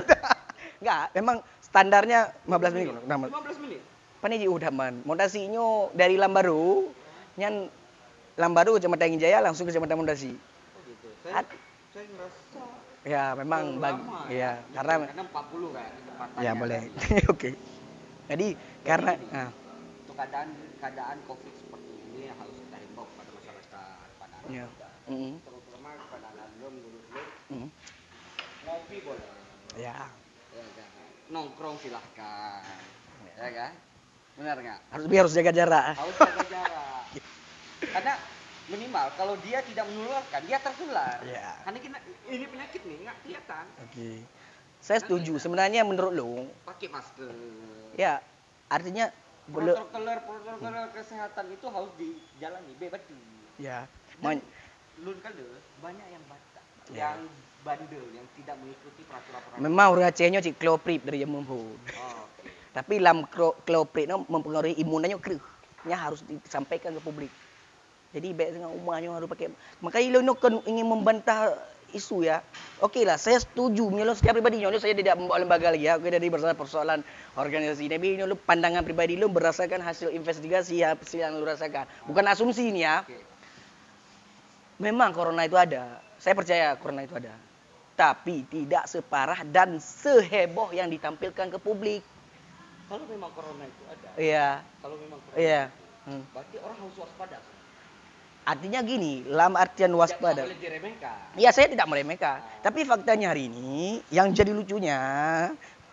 Enggak, 0.78 1.04
memang 1.18 1.38
standarnya 1.62 2.20
15 2.46 2.74
menit. 2.74 2.88
Nah, 3.06 3.18
15 3.18 3.58
menit. 3.64 3.82
Pani 4.18 4.36
ji 4.42 4.48
udah 4.50 4.72
man. 4.74 4.94
Mondasinya 5.06 5.94
dari 5.94 6.18
Lambaru, 6.18 6.90
nyan 7.38 7.70
Lambaru 8.38 8.78
Kecamatan 8.78 9.18
Jaya 9.22 9.42
langsung 9.42 9.66
ke 9.66 9.74
Kecamatan 9.74 9.98
Mondasi. 9.98 10.34
Oh 10.34 10.82
gitu. 10.86 11.08
Saya, 11.26 11.42
Ad- 11.42 11.58
saya 11.94 12.06
ngerasa 12.10 12.62
Ya, 13.08 13.32
memang 13.40 13.80
bagi 13.80 14.04
lama 14.04 14.28
ya, 14.28 14.52
karena 14.76 14.94
karena 15.08 15.24
40 15.32 15.70
kan 15.72 15.88
kecepatannya. 15.96 16.44
ya 16.44 16.52
boleh. 16.60 16.82
Oke. 17.34 17.50
Jadi 18.28 18.48
karena 18.84 19.12
nah, 19.32 19.48
untuk 20.04 20.16
keadaan 20.20 20.50
keadaan 20.84 21.18
covid 21.24 21.54
seperti 21.56 21.97
ini 22.18 22.26
harus 22.34 22.56
kita 22.58 22.78
himbau 22.82 23.06
kepada 23.06 23.30
masyarakat 23.38 24.08
pada 24.18 24.36
anak 24.42 24.50
Ya. 24.50 24.66
muda 24.66 24.90
mm, 25.06 25.34
terutama 25.46 25.90
kepada 26.02 26.26
anak 26.34 26.48
belum 26.58 26.74
lulus 26.82 27.06
mm, 27.54 27.70
ngopi 28.68 28.98
boleh. 29.06 29.30
Ya. 29.78 30.10
Ya 30.52 30.66
kan 30.74 30.90
nongkrong 31.30 31.78
silahkan. 31.80 32.64
Ya. 33.38 33.50
Kan? 33.54 33.74
Benar 34.38 34.56
nggak? 34.60 34.80
Harus 34.92 35.06
biar 35.06 35.22
harus 35.26 35.36
jaga 35.36 35.52
jarak. 35.54 35.94
harus 35.94 36.16
jaga 36.18 36.44
jarak. 36.50 37.04
Karena 37.78 38.14
minimal 38.68 39.06
kalau 39.16 39.36
dia 39.46 39.60
tidak 39.64 39.86
menularkan 39.88 40.42
dia 40.44 40.58
tertular. 40.60 41.18
Ya. 41.24 41.56
karena 41.64 41.80
kita, 41.80 41.98
ini 42.28 42.46
penyakit 42.50 42.82
nih 42.84 42.98
nggak 43.06 43.18
kelihatan. 43.24 43.66
Oke. 43.86 44.10
Saya 44.82 45.00
setuju. 45.04 45.36
Sebenarnya 45.42 45.82
menurut 45.84 46.14
lu, 46.14 46.34
pakai 46.66 46.88
masker. 46.90 47.34
Ya 47.98 48.22
artinya 48.68 49.10
protokol 49.48 50.04
protokol 50.28 50.74
kesehatan 50.92 51.46
itu 51.52 51.66
harus 51.72 51.92
dijalani 51.96 52.74
bebas 52.80 53.02
ya. 53.58 53.88
Dan 54.20 54.24
man- 54.24 54.46
Lun 54.98 55.14
kalau 55.22 55.46
banyak 55.78 56.08
yang 56.10 56.24
batak, 56.26 56.64
Ya. 56.90 57.14
yang 57.14 57.30
bandel, 57.62 58.02
yang 58.18 58.26
tidak 58.34 58.56
mengikuti 58.58 59.02
peraturan-peraturan. 59.06 59.62
memang 59.62 59.86
urut 59.94 60.10
Acehnya 60.10 60.42
cik 60.42 60.58
kloprip 60.58 61.06
dari 61.06 61.22
yang 61.22 61.30
Oh, 61.30 61.38
mumpun. 61.38 61.78
oke. 61.78 62.50
Tapi 62.74 62.96
lam 62.98 63.26
klo- 63.30 63.58
kloprip 63.62 64.10
mempengaruhi 64.26 64.74
imunannya 64.82 65.22
kru. 65.22 65.38
Nya 65.86 65.98
harus 66.02 66.26
disampaikan 66.26 66.98
ke 66.98 67.02
publik. 67.06 67.30
Jadi 68.10 68.34
baik 68.34 68.58
dengan 68.58 68.74
umahnya 68.74 69.14
harus 69.14 69.30
pakai. 69.30 69.54
Makanya 69.86 70.18
lo 70.18 70.34
kan 70.34 70.58
ingin 70.66 70.88
membantah 70.90 71.54
isu 71.94 72.28
ya. 72.28 72.44
Okey 72.78 73.10
lah, 73.10 73.18
saya 73.18 73.42
setuju. 73.42 73.90
Menurut 73.90 74.14
setiap 74.22 74.38
pribadi 74.38 74.62
lo 74.62 74.78
saya 74.78 74.94
tidak 74.94 75.18
membawa 75.18 75.42
lembaga 75.42 75.74
lagi 75.74 75.90
ya. 75.90 75.98
Okey 75.98 76.14
dari 76.14 76.30
berdasarkan 76.30 76.60
persoalan 76.60 77.00
organisasi. 77.34 77.90
Tapi 77.90 78.22
lo 78.22 78.38
pandangan 78.38 78.86
pribadi 78.86 79.18
lo 79.18 79.32
berdasarkan 79.34 79.82
hasil 79.82 80.14
investigasi 80.14 80.86
hasil 80.86 81.18
yang 81.18 81.34
lo 81.38 81.46
rasakan. 81.48 81.90
Bukan 82.06 82.26
asumsi 82.30 82.70
ini 82.70 82.86
ya. 82.86 83.02
Oke. 83.02 83.18
Memang 84.78 85.10
corona 85.10 85.50
itu 85.50 85.58
ada. 85.58 86.06
Saya 86.22 86.38
percaya 86.38 86.78
corona 86.78 87.02
itu 87.02 87.18
ada. 87.18 87.34
Tapi 87.98 88.46
tidak 88.46 88.86
separah 88.86 89.42
dan 89.42 89.82
seheboh 89.82 90.70
yang 90.70 90.86
ditampilkan 90.86 91.50
ke 91.50 91.58
publik. 91.58 92.06
Kalau 92.88 93.04
memang 93.10 93.34
corona 93.34 93.66
itu 93.66 93.84
ada, 93.90 94.10
Iya. 94.16 94.50
kalau 94.80 94.96
memang 95.02 95.20
corona 95.20 95.42
Iya. 95.42 95.62
itu, 95.74 95.84
Hmm. 96.08 96.24
berarti 96.32 96.56
orang 96.62 96.78
harus 96.78 96.96
waspada. 97.02 97.38
Artinya 98.48 98.80
gini, 98.80 99.28
dalam 99.28 99.54
artian 99.54 99.92
waspada. 99.92 100.48
boleh 100.48 100.56
diremehkan. 100.56 101.36
Ya 101.36 101.52
saya 101.52 101.68
tidak 101.68 101.84
meremehkan. 101.84 102.40
Tapi 102.64 102.88
faktanya 102.88 103.36
hari 103.36 103.52
ini 103.52 104.00
yang 104.08 104.32
jadi 104.32 104.56
lucunya 104.56 104.96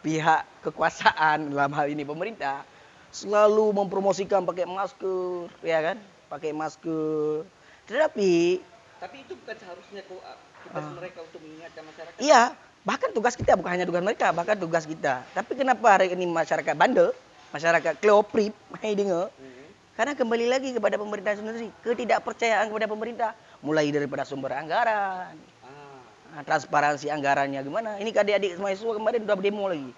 pihak 0.00 0.62
kekuasaan 0.62 1.50
dalam 1.50 1.72
hal 1.72 1.90
ini 1.90 2.06
pemerintah 2.06 2.62
selalu 3.10 3.74
mempromosikan 3.74 4.46
pakai 4.46 4.64
masker, 4.64 5.50
ya 5.60 5.82
kan? 5.82 5.96
Pakai 6.28 6.54
masker. 6.54 7.42
Tetapi 7.84 8.62
Tapi 8.96 9.16
itu 9.20 9.34
bukan 9.34 9.56
seharusnya 9.58 10.02
ku- 10.06 10.22
tugas 10.64 10.80
Ah. 10.80 10.94
mereka 10.94 11.18
untuk 11.20 11.42
mengingatkan 11.42 11.82
masyarakat. 11.84 12.18
iya, 12.18 12.54
bahkan 12.80 13.10
tugas 13.10 13.34
kita 13.34 13.52
bukan 13.52 13.70
hanya 13.72 13.84
tugas 13.84 14.00
mereka, 14.00 14.30
bahkan 14.30 14.54
tugas 14.54 14.86
kita. 14.86 15.26
Tapi 15.28 15.52
kenapa 15.54 15.86
hari 15.90 16.06
ini 16.08 16.24
masyarakat 16.24 16.72
bandel, 16.72 17.10
masyarakat 17.50 17.98
kleoprip, 17.98 18.54
hai 18.78 18.94
dengar? 18.96 19.28
Hmm. 19.34 19.63
Karena 19.94 20.12
kembali 20.18 20.46
lagi 20.50 20.74
kepada 20.74 20.98
pemerintah 20.98 21.38
sendiri, 21.38 21.70
ketidakpercayaan 21.86 22.66
kepada 22.66 22.90
pemerintah, 22.90 23.30
mulai 23.62 23.94
daripada 23.94 24.26
sumber 24.26 24.50
anggaran, 24.58 25.38
Ah, 25.62 26.02
Nah, 26.34 26.42
transparansi 26.42 27.06
anggarannya 27.14 27.62
gimana? 27.62 27.94
Ini 28.02 28.10
adik-adik 28.10 28.58
mahasiswa 28.58 28.90
kemarin 28.98 29.22
udah 29.22 29.38
demo 29.38 29.70
lagi. 29.70 29.94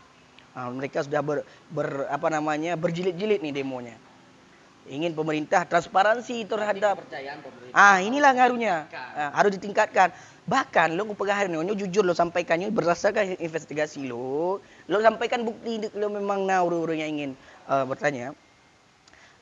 Nah, 0.52 0.68
mereka 0.68 1.00
sudah 1.00 1.24
ber, 1.24 1.48
ber- 1.72 2.08
apa 2.12 2.28
namanya 2.28 2.76
berjilid-jilid 2.76 3.40
nih 3.40 3.56
demonya. 3.56 3.96
ingin 4.86 5.18
pemerintah 5.18 5.66
transparansi 5.66 6.46
terhadap 6.46 7.02
pemerintah. 7.02 7.74
Ah, 7.74 7.98
inilah 7.98 8.30
ngaruhnya. 8.38 8.86
Ditingkatkan. 8.86 9.18
Ah, 9.18 9.30
harus 9.34 9.50
ditingkatkan. 9.58 10.08
Bahkan 10.46 10.88
lo 10.94 11.10
pegahan 11.10 11.50
lo 11.50 11.74
jujur 11.74 12.06
lo 12.06 12.14
sampaikannya 12.14 12.70
berdasarkan 12.70 13.34
investigasi 13.42 14.06
lo, 14.06 14.62
lo 14.62 14.96
sampaikan 15.02 15.42
bukti 15.42 15.82
lo 15.98 16.06
memang 16.06 16.46
nah 16.46 16.62
orang-orang 16.62 17.02
yang 17.02 17.10
ingin 17.18 17.30
eh, 17.66 17.84
bertanya. 17.88 18.30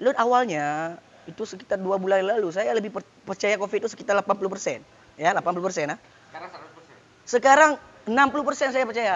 Lo 0.03 0.11
awalnya 0.19 0.97
itu 1.25 1.43
sekitar 1.47 1.81
dua 1.81 1.97
bulan 1.97 2.21
lalu 2.25 2.51
saya 2.53 2.75
lebih 2.77 2.93
per- 2.93 3.07
percaya 3.25 3.57
COVID 3.57 3.87
itu 3.87 3.89
sekitar 3.89 4.19
80 4.21 4.83
ya 5.17 5.33
80 5.33 5.65
persen 5.65 5.95
ah. 5.95 5.99
Sekarang 6.35 6.51
100%. 6.51 7.25
Sekarang 7.25 7.71
60 8.05 8.73
saya 8.75 8.85
percaya. 8.85 9.15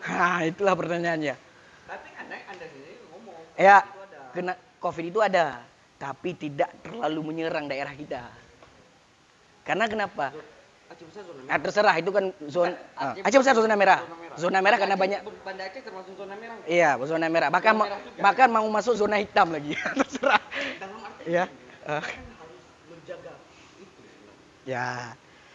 Nah, 0.00 0.40
itulah 0.44 0.74
pertanyaannya. 0.76 1.34
Tapi 1.88 2.08
anda 2.20 2.36
anda 2.48 2.64
sendiri 2.68 3.00
ngomong. 3.12 3.36
Ya, 3.56 3.84
kena 4.32 4.54
COVID 4.80 5.04
itu 5.12 5.20
ada, 5.20 5.60
tapi 6.00 6.32
tidak 6.36 6.72
terlalu 6.84 7.20
menyerang 7.32 7.68
daerah 7.68 7.92
kita. 7.92 8.24
Karena 9.64 9.86
kenapa? 9.86 10.32
Aceh 10.90 11.06
besar 11.06 11.22
zona 11.22 11.38
Ah, 11.40 11.46
merah. 11.46 11.60
terserah 11.62 11.94
itu 11.96 12.10
kan 12.10 12.24
zona 12.50 12.74
ah, 12.98 13.14
Aceh 13.14 13.22
Aceh 13.24 13.38
besar 13.38 13.54
zona 13.54 13.74
merah. 13.78 14.00
Zona 14.02 14.16
merah. 14.18 14.36
Zona 14.36 14.58
merah 14.58 14.78
karena 14.78 14.94
Aceh- 14.94 15.04
banyak 15.06 15.20
Banda 15.46 15.62
Aceh 15.64 15.80
termasuk 15.80 16.12
zona 16.18 16.34
merah. 16.34 16.56
iya, 16.66 16.90
zona 17.06 17.26
merah. 17.26 17.48
Bahkan 17.48 17.74
Zona 17.74 17.86
merah 17.86 18.00
juga. 18.02 18.20
bahkan 18.20 18.48
mau 18.50 18.66
masuk 18.66 18.94
zona 18.96 19.16
hitam 19.18 19.48
lagi. 19.50 19.72
terserah. 20.02 20.42
Dalam 20.76 20.98
arti 21.00 21.30
kan 21.30 21.48
Ah. 21.80 22.02
harus 22.02 22.62
menjaga 22.86 23.32
itu 23.78 24.00
Ya. 24.66 25.14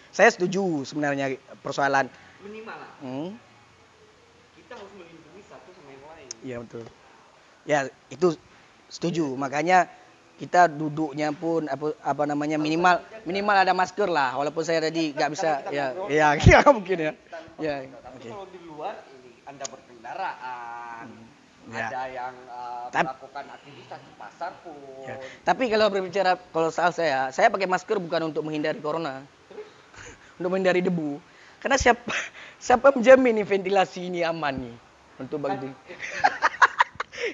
Saya 0.09 0.31
setuju 0.31 0.87
sebenarnya 0.87 1.35
persoalan 1.59 2.07
minimal 2.39 2.71
lah. 2.73 2.91
hmm, 3.03 3.29
Kita 4.55 4.73
harus 4.79 4.91
melindungi 4.95 5.43
satu 5.43 5.69
sama 5.75 5.89
yang 5.91 6.05
lain. 6.07 6.29
Iya 6.41 6.57
betul. 6.63 6.83
Ya, 7.67 7.79
itu 8.07 8.27
setuju. 8.87 9.35
Makanya 9.35 9.91
kita 10.35 10.67
duduknya 10.67 11.31
pun 11.31 11.63
apa, 11.71 11.95
apa 12.03 12.23
namanya 12.27 12.59
minimal 12.59 12.99
minimal 13.23 13.55
ada 13.55 13.71
masker 13.71 14.11
lah 14.11 14.35
walaupun 14.35 14.67
saya 14.67 14.83
tadi 14.83 15.15
nggak 15.15 15.31
bisa 15.31 15.63
ya 15.71 15.95
ya 16.11 16.35
ya 16.51 16.59
mungkin 16.75 16.97
ya 16.99 17.11
ya. 17.59 17.75
Tapi 17.87 18.17
oke 18.19 18.27
kalau 18.27 18.47
di 18.51 18.59
luar 18.67 18.95
ini 19.15 19.31
anda 19.47 19.65
berkendaraan, 19.67 21.07
Ya. 21.65 21.89
ada 21.89 22.01
yang 22.13 22.35
uh, 22.45 22.85
melakukan 22.93 23.57
aktivitas 23.57 23.97
di 23.97 24.13
pasar 24.21 24.53
pun. 24.61 24.77
Ya. 25.01 25.17
Tapi 25.41 25.65
kalau 25.65 25.89
berbicara 25.89 26.37
kalau 26.53 26.69
soal 26.69 26.93
saya, 26.93 27.33
saya 27.33 27.49
pakai 27.49 27.65
masker 27.65 27.97
bukan 27.97 28.29
untuk 28.29 28.45
menghindari 28.45 28.77
corona, 28.77 29.25
untuk 30.37 30.49
menghindari 30.53 30.85
debu. 30.85 31.17
Karena 31.57 31.81
siapa 31.81 32.13
siapa 32.69 32.93
menjamin 32.93 33.41
nih 33.41 33.45
ventilasi 33.49 34.13
ini 34.13 34.21
aman 34.21 34.53
nih 34.61 34.77
untuk 35.15 35.41
bagi 35.41 35.71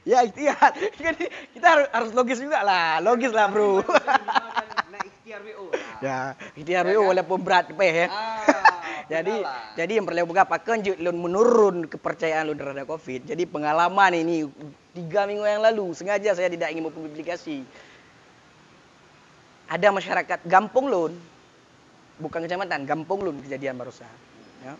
ya 0.07 0.23
ikhtiar. 0.25 0.71
Kan 1.03 1.15
kita 1.55 1.67
harus, 1.67 1.87
harus 1.91 2.11
logis 2.15 2.39
juga 2.39 2.63
lah, 2.63 2.99
logis 3.03 3.31
lah 3.31 3.47
bro. 3.51 3.79
Nah, 4.91 4.99
ikhtiar 5.07 5.39
WO 5.47 5.71
ya 6.03 6.35
ikhtiar 6.59 6.83
bro 6.83 7.07
walaupun 7.13 7.39
berat 7.39 7.71
peh 7.71 7.93
ya. 8.03 8.07
Ah, 8.11 8.43
Jadi 9.11 9.43
jadi 9.75 9.99
yang 9.99 10.07
perlu 10.07 10.23
buka 10.23 10.47
pakai 10.47 10.79
lu 11.03 11.11
menurun 11.11 11.83
kepercayaan 11.83 12.47
lu 12.47 12.55
terhadap 12.55 12.87
covid. 12.87 13.27
Jadi 13.27 13.43
pengalaman 13.43 14.15
ini 14.15 14.47
tiga 14.95 15.27
minggu 15.27 15.43
yang 15.43 15.63
lalu 15.67 15.91
sengaja 15.91 16.31
saya 16.31 16.47
tidak 16.47 16.71
ingin 16.71 16.87
mempublikasi. 16.87 17.67
Ada 19.67 19.87
masyarakat 19.91 20.47
Gampung 20.47 20.87
Lun, 20.87 21.15
bukan 22.23 22.43
kecamatan, 22.43 22.87
Gampung 22.87 23.23
Lun 23.23 23.39
kejadian 23.43 23.75
barusan. 23.75 24.07
Ya. 24.63 24.75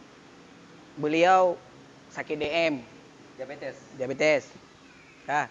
Beliau 0.96 1.60
sakit 2.12 2.36
DM, 2.36 2.84
diabetes. 3.36 3.76
diabetes. 3.96 4.44
Ya. 5.28 5.50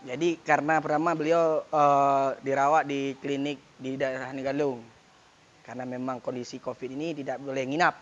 Jadi 0.00 0.40
karena 0.40 0.80
pertama 0.80 1.12
beliau 1.12 1.60
eh, 1.68 2.28
dirawat 2.40 2.88
di 2.88 3.14
klinik 3.20 3.60
di 3.76 4.00
daerah 4.00 4.32
Negalung. 4.32 4.80
Karena 5.60 5.84
memang 5.86 6.18
kondisi 6.24 6.58
Covid 6.58 6.90
ini 6.90 7.14
tidak 7.14 7.38
boleh 7.38 7.62
nginap. 7.68 7.94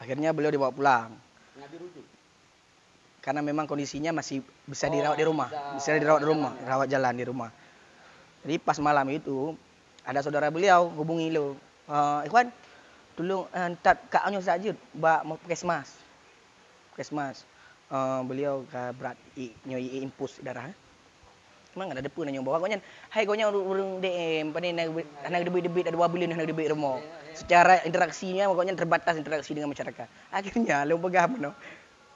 Akhirnya 0.00 0.34
beliau 0.34 0.50
dibawa 0.50 0.72
pulang. 0.74 1.14
Karena 3.24 3.40
memang 3.40 3.64
kondisinya 3.64 4.12
masih 4.12 4.44
bisa 4.68 4.88
Oh, 4.88 4.92
dirawat 4.92 5.16
di 5.16 5.24
rumah, 5.24 5.48
bisa 5.48 5.96
bisa 5.96 6.00
dirawat 6.02 6.20
di 6.20 6.28
rumah, 6.28 6.52
jalan 6.52 6.60
ya? 6.60 6.68
rawat 6.68 6.88
jalan 6.92 7.14
di 7.16 7.24
rumah. 7.24 7.50
Jadi 8.44 8.54
pas 8.60 8.76
malam 8.76 9.08
itu 9.08 9.56
ada 10.04 10.20
saudara 10.20 10.52
beliau 10.52 10.92
hubungi 10.92 11.32
lo, 11.32 11.56
eh 11.88 12.28
Ikhwan, 12.28 12.52
tolong 13.16 13.48
hantar 13.48 13.96
kak 14.12 14.28
Anyo 14.28 14.44
saja, 14.44 14.76
bak 14.92 15.24
mau 15.24 15.40
puskesmas. 15.40 15.96
Puskesmas. 16.92 17.48
Eh, 17.94 18.20
beliau 18.26 18.66
ke 18.66 18.82
berat 18.98 19.14
i, 19.38 19.54
nyoi 19.70 20.02
impus 20.02 20.42
darah. 20.42 20.66
Memang 21.78 21.94
ada 21.94 22.02
depu 22.02 22.26
nanya 22.26 22.42
bawa 22.42 22.58
kau 22.58 22.66
hai 22.66 23.22
kau 23.22 23.34
urung 23.38 24.02
DM, 24.02 24.50
pada 24.50 24.66
nak 24.70 25.06
nak 25.30 25.40
debit-debit 25.46 25.90
ada 25.90 25.94
dua 25.94 26.10
bulan 26.10 26.34
nak 26.34 26.42
debit 26.42 26.74
rumah. 26.74 26.98
Secara 27.38 27.86
interaksinya 27.86 28.50
pokoknya 28.50 28.74
terbatas 28.74 29.14
interaksi 29.14 29.54
dengan 29.54 29.70
masyarakat. 29.70 30.10
Akhirnya 30.34 30.82
lo 30.82 30.98
pegang 30.98 31.38
no. 31.38 31.54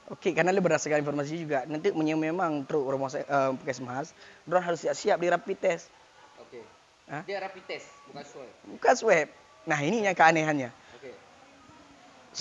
Okey, 0.09 0.35
karena 0.35 0.51
lu 0.51 0.59
berdasarkan 0.59 0.99
informasi 0.99 1.47
juga. 1.47 1.63
Nanti 1.69 1.95
memang 1.95 2.65
truk 2.67 2.83
rumah 2.83 3.13
uh, 3.13 3.53
puskesmas, 3.55 4.11
orang 4.49 4.63
harus 4.65 4.83
siap-siap 4.83 5.15
di 5.21 5.27
rapid 5.31 5.57
test. 5.63 5.87
Oke. 6.43 6.59
Hah? 7.07 7.23
Dia 7.23 7.39
rapid 7.39 7.63
test, 7.69 7.87
bukan 8.09 8.23
swab. 8.25 8.51
Bukan 8.67 8.93
swab. 8.97 9.27
Nah, 9.69 9.79
ini 9.85 10.01
yang 10.01 10.17
keanehannya. 10.17 10.73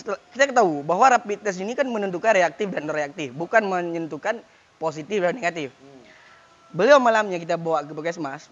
Kita 0.06 0.54
tahu 0.54 0.86
bahwa 0.86 1.10
rapid 1.10 1.42
test 1.42 1.58
ini 1.58 1.74
kan 1.74 1.88
menentukan 1.88 2.30
reaktif 2.34 2.70
dan 2.70 2.86
reaktif, 2.86 3.34
bukan 3.34 3.66
menentukan 3.66 4.38
positif 4.78 5.18
dan 5.24 5.34
negatif. 5.34 5.74
Hmm. 5.74 6.02
Beliau 6.70 7.02
malamnya 7.02 7.40
kita 7.40 7.58
bawa 7.58 7.82
ke 7.82 7.92
puskesmas. 7.96 8.46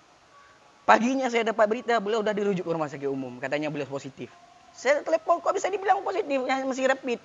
Paginya 0.87 1.27
saya 1.27 1.51
dapat 1.51 1.67
berita 1.67 1.99
beliau 1.99 2.23
sudah 2.23 2.35
dirujuk 2.35 2.63
ke 2.63 2.71
rumah 2.71 2.87
sakit 2.87 3.11
umum, 3.11 3.43
katanya 3.43 3.71
beliau 3.75 3.91
positif. 3.91 4.31
Saya 4.71 5.03
telepon 5.03 5.43
kok 5.43 5.51
bisa 5.51 5.67
dibilang 5.67 6.03
positif, 6.07 6.47
yang 6.47 6.63
masih 6.67 6.87
rapid. 6.87 7.19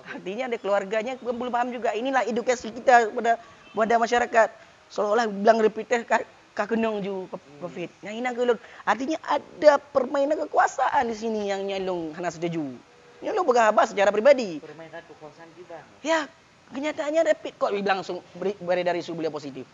Artinya 0.00 0.44
ada 0.52 0.56
keluarganya 0.60 1.12
belum 1.20 1.36
belum 1.36 1.52
paham 1.52 1.68
juga. 1.72 1.92
Inilah 1.96 2.28
edukasi 2.28 2.72
kita 2.72 3.08
kepada 3.12 3.40
kepada 3.72 3.94
masyarakat. 3.96 4.48
Seolah-olah 4.90 5.26
bilang 5.30 5.58
rapid 5.62 5.86
test 5.86 6.04
kak, 6.08 6.22
kak 6.52 6.66
kenong 6.76 7.00
ju 7.00 7.24
covid. 7.62 7.88
Yang 8.04 8.14
ini. 8.20 8.54
Artinya 8.84 9.18
ada 9.24 9.72
permainan 9.80 10.36
kekuasaan 10.48 11.08
di 11.08 11.16
sini 11.16 11.48
yang 11.48 11.64
nyalung 11.64 12.12
hana 12.16 12.28
setuju. 12.28 12.89
Nyalung 13.20 13.44
bergahabah 13.44 13.84
secara 13.84 14.08
pribadi. 14.08 14.58
Permainan 14.60 15.04
kekuasaan 15.04 15.50
kita. 15.52 15.76
Ya, 16.00 16.24
kenyataannya 16.72 17.22
rapid 17.28 17.52
kok 17.60 17.70
bilang 17.70 18.00
langsung 18.00 18.24
beri, 18.32 18.56
beredar 18.56 18.96
isu 18.96 19.12
beliau 19.12 19.28
positif. 19.28 19.68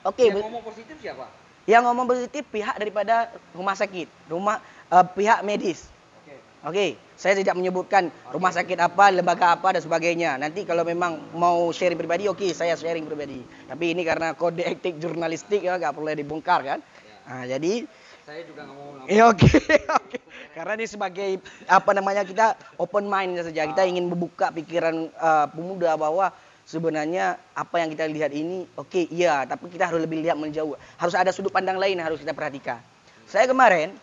Oke, 0.00 0.32
Yang 0.32 0.40
be- 0.40 0.44
ngomong 0.48 0.64
positif 0.64 0.96
siapa? 1.00 1.26
yang 1.68 1.84
ngomong 1.84 2.08
positif 2.08 2.48
pihak 2.48 2.80
daripada 2.80 3.28
rumah 3.52 3.76
sakit, 3.76 4.08
rumah 4.32 4.56
eh, 4.88 5.04
pihak 5.12 5.44
medis. 5.44 5.84
Oke. 6.24 6.34
Oke, 6.64 6.86
saya 7.12 7.36
tidak 7.36 7.52
menyebutkan 7.60 8.08
rumah 8.32 8.48
sakit 8.48 8.80
apa, 8.80 9.12
lembaga 9.12 9.52
apa 9.52 9.76
dan 9.76 9.84
sebagainya. 9.84 10.40
Nanti 10.40 10.64
kalau 10.64 10.80
memang 10.88 11.20
mau 11.36 11.68
sharing 11.68 12.00
pribadi, 12.00 12.24
oke, 12.24 12.48
saya 12.56 12.72
sharing 12.72 13.04
pribadi. 13.04 13.44
Tapi 13.68 13.92
ini 13.92 14.00
karena 14.00 14.32
kode 14.32 14.64
etik 14.64 14.96
jurnalistik 14.96 15.60
ya, 15.60 15.76
nggak 15.76 15.92
perlu 15.92 16.08
dibongkar 16.16 16.64
kan. 16.64 16.80
Nah, 17.28 17.44
jadi 17.44 17.84
Saya 18.28 18.44
juga 18.44 18.60
nggak 18.68 18.76
mau 18.76 18.84
ngomong. 18.92 19.06
Ya 19.08 19.24
oke, 19.24 19.48
oke. 20.04 20.18
Karena 20.52 20.72
ini 20.76 20.84
sebagai 20.84 21.40
apa 21.64 21.96
namanya 21.96 22.28
kita 22.28 22.60
open 22.76 23.08
mind 23.08 23.40
saja. 23.40 23.64
Kita 23.64 23.88
ingin 23.88 24.04
membuka 24.04 24.52
pikiran 24.52 25.08
eh, 25.08 25.46
pemuda 25.48 25.96
bahwa 25.96 26.28
sebenarnya 26.68 27.40
apa 27.56 27.80
yang 27.80 27.88
kita 27.88 28.04
lihat 28.04 28.36
ini 28.36 28.68
oke 28.76 29.08
iya, 29.08 29.48
tapi 29.48 29.72
kita 29.72 29.88
harus 29.88 30.04
lebih 30.04 30.20
lihat 30.20 30.36
menjauh. 30.36 30.76
Harus 31.00 31.16
ada 31.16 31.32
sudut 31.32 31.48
pandang 31.48 31.80
lain 31.80 31.96
yang 31.96 32.04
harus 32.04 32.20
kita 32.20 32.36
perhatikan. 32.36 32.84
Saya 33.24 33.48
kemarin 33.48 33.96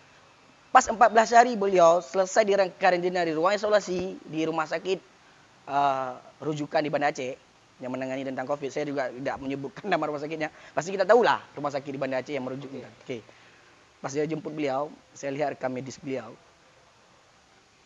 pas 0.74 0.90
14 0.90 0.98
hari 1.38 1.54
beliau 1.54 2.02
selesai 2.02 2.50
di 2.50 2.58
karantina 2.82 3.22
di 3.22 3.38
ruang 3.38 3.54
isolasi 3.54 4.18
di 4.26 4.42
rumah 4.42 4.66
sakit 4.66 5.00
eh, 5.70 6.12
rujukan 6.42 6.82
di 6.82 6.90
Banda 6.90 7.14
Aceh 7.14 7.38
yang 7.78 7.94
menangani 7.94 8.26
tentang 8.26 8.50
COVID. 8.50 8.74
Saya 8.74 8.90
juga 8.90 9.14
tidak 9.14 9.38
menyebutkan 9.38 9.86
nama 9.94 10.02
rumah 10.10 10.18
sakitnya. 10.18 10.50
Pasti 10.74 10.90
kita 10.98 11.06
tahulah 11.06 11.46
rumah 11.54 11.70
sakit 11.70 11.94
di 11.94 12.00
Banda 12.02 12.26
Aceh 12.26 12.34
yang 12.34 12.42
merujuk. 12.42 12.74
Oke. 12.74 13.45
Pas 14.06 14.14
dia 14.14 14.22
jemput 14.30 14.54
beliau, 14.54 14.94
saya 15.18 15.34
lihat 15.34 15.58
rekam 15.58 15.74
medis 15.74 15.98
beliau. 15.98 16.30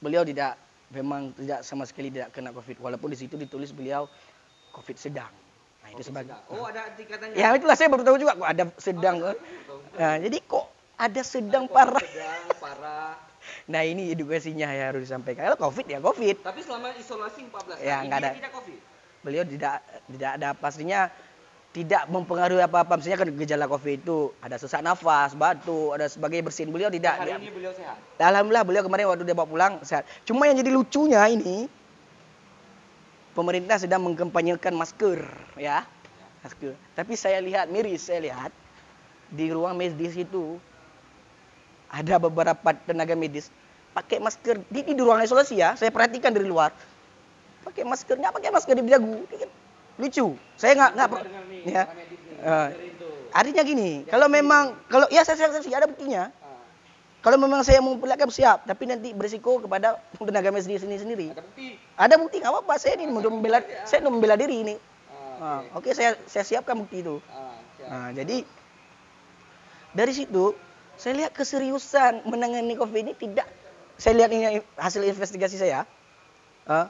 Beliau 0.04 0.28
tidak 0.28 0.60
memang 0.92 1.32
tidak 1.40 1.64
sama 1.64 1.88
sekali 1.88 2.12
tidak 2.12 2.36
kena 2.36 2.52
COVID. 2.52 2.76
Walaupun 2.76 3.16
di 3.16 3.24
situ 3.24 3.40
ditulis 3.40 3.72
beliau 3.72 4.04
COVID 4.76 5.00
sedang. 5.00 5.32
Nah, 5.80 5.96
itu 5.96 6.04
sebagai 6.04 6.36
Oh 6.52 6.68
ada 6.68 6.92
tingkatannya. 6.92 7.40
Ya 7.40 7.56
itulah 7.56 7.72
saya 7.80 7.88
baru 7.88 8.04
tahu 8.04 8.20
juga 8.20 8.36
kok 8.36 8.50
ada 8.52 8.68
sedang. 8.76 9.16
Nah, 9.96 10.20
jadi 10.20 10.38
kok 10.44 10.68
ada 11.00 11.22
sedang 11.24 11.72
parah. 11.72 12.04
Sedang 12.04 12.48
parah. 12.60 13.16
Nah, 13.72 13.82
ini 13.88 14.12
edukasinya 14.12 14.68
ya 14.76 14.92
harus 14.92 15.08
disampaikan. 15.08 15.48
Kalau 15.48 15.72
COVID 15.72 15.88
ya 15.88 16.04
COVID. 16.04 16.44
Tapi 16.44 16.60
selama 16.60 16.92
isolasi 17.00 17.48
14 17.48 17.80
hari 17.80 17.88
Ya, 17.88 18.04
nggak 18.04 18.20
ada. 18.20 18.30
tidak 18.36 18.52
covid. 18.52 18.80
Beliau 19.24 19.44
tidak 19.48 19.80
tidak 20.12 20.32
ada 20.36 20.50
pastinya 20.52 21.08
tidak 21.70 22.10
mempengaruhi 22.10 22.66
apa-apa. 22.66 22.98
Misalnya 22.98 23.22
kan 23.22 23.30
gejala 23.38 23.66
COVID 23.70 23.94
itu 24.02 24.34
ada 24.42 24.58
sesak 24.58 24.82
nafas, 24.82 25.38
batuk, 25.38 25.94
ada 25.94 26.10
sebagai 26.10 26.42
bersin. 26.42 26.74
Beliau 26.74 26.90
tidak. 26.90 27.22
Hari 27.22 27.38
ini 27.38 27.54
beliau 27.54 27.74
sehat. 27.78 27.98
Alhamdulillah 28.18 28.66
beliau 28.66 28.84
kemarin 28.86 29.06
waktu 29.10 29.24
dia 29.26 29.38
bawa 29.38 29.48
pulang 29.48 29.74
sehat. 29.86 30.10
Cuma 30.26 30.50
yang 30.50 30.58
jadi 30.58 30.74
lucunya 30.74 31.22
ini 31.30 31.70
pemerintah 33.38 33.78
sedang 33.78 34.02
mengkampanyekan 34.02 34.74
masker 34.74 35.22
ya. 35.62 35.86
masker. 36.42 36.74
Tapi 36.98 37.14
saya 37.14 37.38
lihat 37.44 37.70
miris, 37.70 38.10
saya 38.10 38.26
lihat 38.26 38.52
di 39.30 39.54
ruang 39.54 39.78
medis 39.78 40.18
itu 40.18 40.58
ada 41.90 42.18
beberapa 42.18 42.74
tenaga 42.86 43.14
medis 43.14 43.54
pakai 43.94 44.22
masker 44.22 44.62
di, 44.70 44.80
di 44.90 44.94
ruang 44.98 45.22
isolasi 45.22 45.60
ya. 45.60 45.78
Saya 45.78 45.94
perhatikan 45.94 46.34
dari 46.34 46.50
luar. 46.50 46.74
Pakai 47.62 47.84
maskernya, 47.84 48.34
pakai 48.34 48.50
masker 48.50 48.74
di 48.74 48.88
dagu. 48.88 49.28
Lucu. 50.00 50.40
Saya 50.56 50.72
nggak 50.80 50.92
nggak 50.96 51.08
ya. 51.68 51.84
tuh. 52.96 53.12
Artinya 53.36 53.62
gini, 53.68 54.08
kalau 54.08 54.32
memang 54.32 54.74
kalau 54.88 55.06
ya 55.12 55.22
saya 55.28 55.36
saya, 55.38 55.60
saya 55.60 55.78
ada 55.84 55.88
buktinya. 55.92 56.32
Ah, 56.40 56.58
Kalau 57.20 57.36
memang 57.36 57.62
saya 57.68 57.84
mau 57.84 57.94
memperlihatkan 58.00 58.32
siap, 58.32 58.64
tapi 58.64 58.88
nanti 58.88 59.12
berisiko 59.12 59.60
kepada 59.60 60.00
tenaga 60.28 60.50
medis 60.56 60.66
sendiri 60.66 61.00
sendiri. 61.04 61.28
ada 61.36 61.44
bukti. 61.44 61.68
Ada 62.00 62.16
bukti 62.16 62.36
nggak 62.40 62.54
apa-apa. 62.56 62.74
Saya 62.80 62.96
ini 62.96 63.12
untuk 63.12 63.36
membela, 63.36 63.60
saya 63.84 64.00
untuk 64.08 64.14
membela 64.18 64.36
diri 64.40 64.56
ini. 64.64 64.76
Ah, 65.40 65.60
Ah, 65.60 65.60
oke. 65.76 65.92
Oke, 65.92 65.96
saya 65.96 66.16
saya 66.26 66.48
siapkan 66.48 66.80
bukti 66.80 67.04
itu. 67.04 67.20
Ah. 67.28 67.54
Nah, 67.90 68.10
jadi 68.16 68.44
dari 69.92 70.14
situ 70.16 70.56
saya 71.00 71.16
lihat 71.26 71.32
keseriusan 71.32 72.28
menangani 72.28 72.76
COVID 72.76 73.00
ini 73.04 73.14
tidak 73.16 73.48
saya 74.00 74.16
lihat 74.20 74.32
ini 74.32 74.64
hasil 74.76 75.02
investigasi 75.04 75.56
saya 75.60 75.88
eh, 76.68 76.86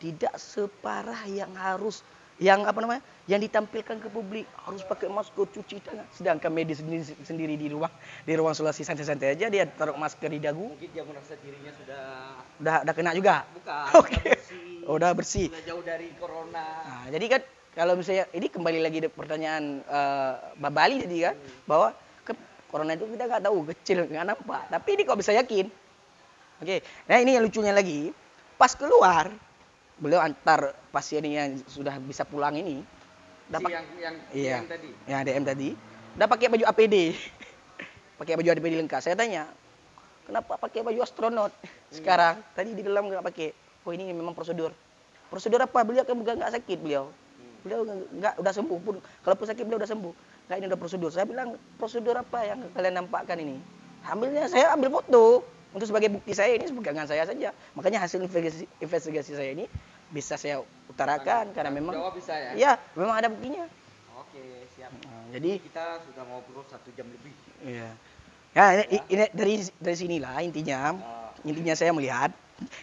tidak 0.00 0.36
separah 0.36 1.24
yang 1.26 1.50
harus 1.56 2.04
yang 2.44 2.68
apa 2.68 2.76
namanya 2.84 3.00
yang 3.24 3.40
ditampilkan 3.40 4.04
ke 4.04 4.08
publik 4.12 4.44
harus 4.68 4.84
pakai 4.84 5.08
masker 5.08 5.48
cuci 5.48 5.80
tangan. 5.80 6.04
Sedangkan 6.12 6.52
medis 6.52 6.84
sendiri, 6.84 7.00
sendiri 7.24 7.54
di 7.56 7.72
ruang 7.72 7.88
di 8.28 8.36
ruang 8.36 8.52
isolasi 8.52 8.84
santai-santai 8.84 9.32
aja 9.32 9.48
dia 9.48 9.64
taruh 9.64 9.96
masker 9.96 10.28
di 10.28 10.44
dagu. 10.44 10.68
Mungkin 10.68 10.92
dia 10.92 11.02
merasa 11.08 11.32
dirinya 11.40 11.72
sudah 11.72 12.04
udah 12.60 12.76
udah 12.84 12.94
kena 12.94 13.16
juga? 13.16 13.48
Bukan, 13.56 13.84
Oke. 14.04 14.20
bersih, 14.20 14.84
Oh, 14.84 15.00
udah 15.00 15.10
bersih. 15.16 15.48
Sudah 15.48 15.64
jauh 15.64 15.80
dari 15.80 16.12
corona. 16.20 16.66
Nah, 16.84 17.06
jadi 17.08 17.26
kan 17.32 17.40
kalau 17.72 17.96
misalnya 17.96 18.28
ini 18.36 18.46
kembali 18.52 18.78
lagi 18.84 18.98
pertanyaan 19.08 19.80
Mbak 20.60 20.72
Bali 20.76 20.96
tadi 21.00 21.18
kan 21.24 21.34
bahwa 21.64 21.88
ke, 22.28 22.32
corona 22.68 22.92
itu 22.92 23.08
kita 23.08 23.24
nggak 23.24 23.42
tahu 23.48 23.56
kecil 23.72 24.04
nggak 24.04 24.26
nampak. 24.36 24.62
Tapi 24.68 24.88
ini 25.00 25.02
kok 25.08 25.16
bisa 25.16 25.32
yakin? 25.32 25.66
Oke 26.60 26.84
nah 27.08 27.16
ini 27.16 27.40
yang 27.40 27.44
lucunya 27.48 27.72
lagi. 27.72 28.12
Pas 28.54 28.70
keluar 28.76 29.32
beliau 29.94 30.18
antar 30.18 30.74
pasien 30.90 31.22
yang 31.22 31.58
sudah 31.64 31.96
bisa 32.02 32.22
pulang 32.22 32.54
ini 32.54 32.82
Si 33.44 33.52
dapat 33.52 33.70
yang 33.70 33.86
yang, 34.00 34.14
Iya. 34.32 34.54
yang 34.56 34.66
tadi. 34.66 34.88
yang 35.04 35.20
DM 35.22 35.44
tadi 35.44 35.68
udah 36.14 36.26
pakai 36.26 36.46
baju 36.48 36.64
APD 36.64 36.96
pakai 38.18 38.34
baju 38.34 38.48
APD 38.48 38.74
lengkap. 38.78 39.00
Saya 39.02 39.14
tanya 39.14 39.50
kenapa 40.24 40.56
pakai 40.56 40.80
baju 40.80 40.98
astronot? 40.98 41.52
Sekarang 41.90 42.40
tadi 42.52 42.72
di 42.72 42.82
dalam 42.82 43.06
nggak 43.06 43.22
pakai. 43.22 43.48
Oh 43.84 43.92
ini 43.92 44.08
memang 44.08 44.32
prosedur. 44.32 44.72
Prosedur 45.28 45.60
apa? 45.60 45.82
Beliau 45.82 46.02
kan 46.02 46.16
bukan 46.16 46.40
nggak 46.40 46.52
sakit 46.54 46.78
beliau. 46.80 47.12
Beliau 47.60 47.84
nggak- 47.84 48.08
nggak 48.14 48.34
udah 48.40 48.52
sembuh 48.54 48.78
pun. 48.80 48.96
Kalaupun 49.20 49.46
sakit 49.46 49.62
beliau 49.62 49.76
udah 49.76 49.90
sembuh. 49.90 50.14
Nggak 50.48 50.56
ini 50.56 50.66
udah 50.70 50.80
prosedur. 50.80 51.10
Saya 51.12 51.26
bilang 51.26 51.48
prosedur 51.76 52.16
apa 52.16 52.38
yang 52.44 52.64
kalian 52.72 52.94
nampakkan 52.96 53.36
ini? 53.36 53.60
Ambilnya 54.04 54.48
saya 54.48 54.72
ambil 54.72 54.88
foto 54.94 55.44
untuk 55.74 55.86
sebagai 55.90 56.08
bukti 56.14 56.32
saya 56.32 56.54
ini 56.54 56.70
pegangan 56.70 57.10
saya 57.10 57.26
saja 57.26 57.50
makanya 57.74 58.06
hasil 58.06 58.22
investigasi, 58.22 58.64
investigasi 58.78 59.34
saya 59.34 59.50
ini 59.52 59.66
bisa 60.14 60.38
saya 60.38 60.62
utarakan 60.86 61.50
karena 61.50 61.74
memang 61.74 61.98
Jawab 61.98 62.14
bisa 62.14 62.32
ya. 62.32 62.50
ya 62.54 62.72
memang 62.94 63.18
ada 63.18 63.28
buktinya 63.28 63.66
Oke, 64.34 64.66
siap. 64.74 64.90
Nah, 65.06 65.30
jadi 65.30 65.62
kita 65.62 66.02
sudah 66.10 66.26
ngobrol 66.26 66.66
satu 66.66 66.90
jam 66.98 67.06
lebih. 67.06 67.30
Iya. 67.62 67.90
Ya, 68.50 68.64
ini, 68.82 68.98
ini 69.06 69.24
dari 69.30 69.54
dari 69.78 69.96
sinilah 69.98 70.42
intinya. 70.42 70.94
Ah. 70.98 71.30
Intinya 71.46 71.74
saya 71.78 71.94
melihat 71.94 72.34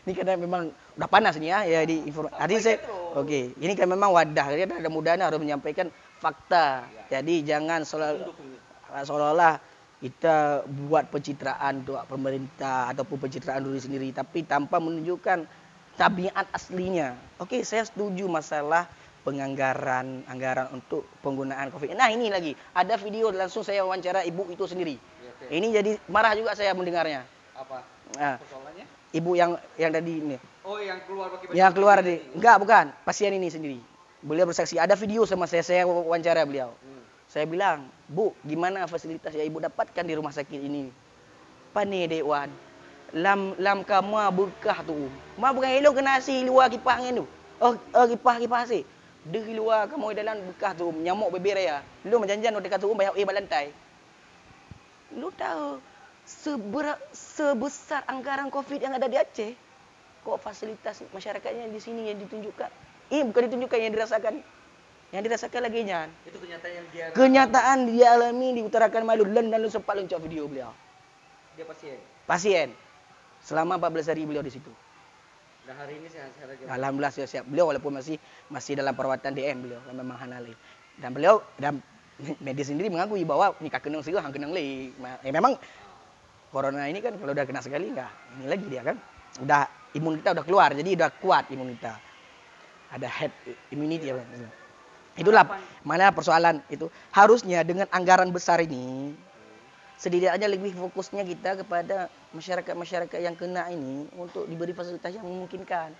ini 0.07 0.11
karena 0.15 0.39
memang 0.39 0.71
udah 0.95 1.09
panas 1.11 1.35
nih 1.35 1.51
ya, 1.51 1.59
ya 1.67 1.79
di 1.83 2.07
informasi. 2.07 2.35
Tadi 2.39 2.53
saya 2.59 2.77
terus. 2.79 3.19
Oke, 3.19 3.51
ini 3.59 3.73
kan 3.75 3.87
memang 3.91 4.15
wadah 4.15 4.47
ya 4.55 4.63
ada 4.63 4.89
mudahnya 4.91 5.27
harus 5.27 5.43
menyampaikan 5.43 5.91
fakta. 6.19 6.87
Jadi 7.11 7.43
jangan 7.43 7.83
selalu 7.83 8.31
seolah-olah 8.91 9.59
kita 10.01 10.65
buat 10.65 11.13
pencitraan 11.13 11.85
untuk 11.85 12.01
pemerintah 12.09 12.89
ataupun 12.89 13.21
pencitraan 13.21 13.61
diri 13.61 13.77
sendiri 13.77 14.07
tapi 14.09 14.41
tanpa 14.41 14.81
menunjukkan 14.81 15.45
tabiat 15.93 16.49
aslinya. 16.49 17.13
Oke, 17.37 17.61
saya 17.61 17.85
setuju 17.85 18.25
masalah 18.25 18.89
penganggaran 19.21 20.25
anggaran 20.25 20.73
untuk 20.73 21.05
penggunaan 21.21 21.69
Covid. 21.69 21.93
Nah, 21.93 22.09
ini 22.09 22.33
lagi 22.33 22.57
ada 22.73 22.97
video 22.97 23.29
langsung 23.29 23.61
saya 23.61 23.85
wawancara 23.85 24.25
ibu 24.25 24.49
itu 24.49 24.65
sendiri. 24.65 24.97
Oke. 24.97 25.45
Ini 25.53 25.67
jadi 25.69 25.91
marah 26.09 26.33
juga 26.33 26.57
saya 26.57 26.73
mendengarnya. 26.73 27.21
Apa? 27.53 27.85
Nah, 28.17 28.41
Persoalannya? 28.41 28.85
ibu 29.13 29.31
yang 29.37 29.53
yang 29.77 29.91
tadi 29.93 30.13
ini 30.17 30.37
Oh, 30.61 30.77
yang 30.77 31.01
keluar 31.09 31.29
pakai 31.33 31.45
baju 31.49 31.57
yang 31.57 31.71
keluar 31.73 31.97
di 32.05 32.21
enggak 32.37 32.55
bukan 32.61 32.85
pasien 33.05 33.33
ini 33.33 33.49
sendiri. 33.49 33.79
Beliau 34.21 34.45
bersaksi 34.49 34.77
ada 34.77 34.93
video 34.93 35.25
sama 35.25 35.49
saya 35.49 35.65
saya 35.65 35.85
wawancara 35.85 36.45
beliau. 36.45 36.73
Hmm. 36.81 37.00
Saya 37.31 37.47
bilang, 37.47 37.87
Bu, 38.11 38.35
gimana 38.43 38.83
fasilitas 38.91 39.31
yang 39.31 39.47
ibu 39.47 39.63
dapatkan 39.63 40.03
di 40.03 40.19
rumah 40.19 40.35
sakit 40.35 40.59
ini? 40.59 40.91
Pani 41.71 42.03
Dewan. 42.03 42.51
Lam 43.15 43.55
lam 43.55 43.87
kamu 43.87 44.19
berkah 44.35 44.83
tu. 44.83 45.07
Ma 45.39 45.55
bukan 45.55 45.71
elok 45.79 46.03
kena 46.03 46.19
si 46.19 46.43
luar 46.43 46.67
kipas 46.67 46.99
angin 46.99 47.23
tu. 47.23 47.25
Oh, 47.63 47.79
oh 47.95 48.05
kipas 48.11 48.35
kipas 48.35 48.67
si. 48.67 48.83
Dari 49.23 49.55
luar 49.55 49.87
kamu 49.87 50.11
dalam 50.11 50.43
bekah 50.43 50.75
tu 50.75 50.91
nyamuk 50.91 51.31
beber 51.31 51.55
ya. 51.55 51.79
Lu 52.03 52.19
menjanjian 52.19 52.51
dekat 52.59 52.83
tu 52.83 52.91
banyak 52.91 53.15
eh 53.15 53.23
balantai. 53.23 53.65
Lu 55.15 55.31
tahu 55.31 55.79
seber, 56.27 56.99
sebesar 57.15 58.03
anggaran 58.11 58.51
Covid 58.51 58.83
yang 58.83 58.91
ada 58.99 59.07
di 59.07 59.15
Aceh? 59.15 59.55
Kok 60.27 60.35
fasilitas 60.35 60.99
masyarakatnya 61.15 61.71
di 61.71 61.79
sini 61.79 62.11
yang 62.11 62.19
ditunjukkan? 62.27 62.71
Ini 63.07 63.23
bukan 63.23 63.41
ditunjukkan 63.47 63.79
yang 63.79 63.91
dirasakan. 63.95 64.43
Yang 65.11 65.21
dirasakan 65.27 65.61
lagi 65.67 65.79
nyan. 65.83 66.07
Itu 66.23 66.39
kenyataan 66.39 66.71
yang 66.71 66.87
dia 66.95 67.05
Kenyataan 67.11 67.77
dia 67.91 68.07
alami 68.15 68.47
di 68.55 68.61
utarakan 68.63 69.03
malu 69.03 69.27
dan 69.27 69.51
lalu 69.51 69.67
sempat 69.67 69.99
luncur 69.99 70.23
video 70.23 70.47
beliau. 70.47 70.71
dia 71.59 71.67
pasien. 71.67 71.99
Pasien. 72.23 72.69
Selama 73.43 73.75
14 73.75 74.07
hari 74.07 74.23
beliau 74.23 74.39
di 74.39 74.55
situ. 74.55 74.71
Dan 75.67 75.75
hari 75.75 75.99
ini 75.99 76.07
sehat-sehat 76.07 76.47
aja. 76.55 76.63
Alhamdulillah 76.79 77.11
siap 77.11 77.27
siap. 77.27 77.43
Beliau 77.43 77.67
walaupun 77.67 77.99
masih 77.99 78.15
masih 78.47 78.79
dalam 78.79 78.95
perawatan 78.95 79.35
DM 79.35 79.57
beliau 79.67 79.83
memang 79.91 80.15
hanali. 80.15 80.55
Dan 80.95 81.11
beliau 81.11 81.43
dan 81.59 81.83
medis 82.39 82.71
sendiri 82.71 82.87
mengakui 82.87 83.27
bahwa 83.27 83.51
ni 83.59 83.67
kenang 83.67 83.99
sih 83.99 84.15
hang 84.15 84.31
kenang 84.31 84.55
li. 84.55 84.95
Eh, 85.27 85.33
memang 85.35 85.59
corona 86.55 86.87
ini 86.87 87.03
kan 87.03 87.19
kalau 87.19 87.35
udah 87.35 87.43
kena 87.43 87.59
sekali 87.59 87.91
enggak 87.91 88.11
ini 88.39 88.47
lagi 88.47 88.65
dia 88.71 88.81
kan. 88.87 88.95
Udah 89.43 89.67
imun 89.91 90.23
kita 90.23 90.39
udah 90.39 90.45
keluar 90.47 90.71
jadi 90.71 90.95
udah 90.95 91.09
kuat 91.19 91.51
imun 91.51 91.75
kita. 91.75 91.99
Ada 92.95 93.07
head 93.11 93.31
immunity 93.75 94.07
ya. 94.07 94.15
Bang. 94.15 94.60
Itulah 95.19 95.43
mana 95.83 96.11
persoalan 96.15 96.63
itu. 96.71 96.87
Harusnya 97.11 97.63
dengan 97.67 97.87
anggaran 97.91 98.31
besar 98.31 98.63
ini 98.63 99.11
setidaknya 100.01 100.49
lebih 100.49 100.73
fokusnya 100.73 101.21
kita 101.21 101.61
kepada 101.61 102.09
masyarakat-masyarakat 102.33 103.21
yang 103.21 103.37
kena 103.37 103.69
ini 103.69 104.09
untuk 104.17 104.49
diberi 104.49 104.73
fasilitas 104.73 105.13
yang 105.13 105.29
memungkinkan. 105.29 105.93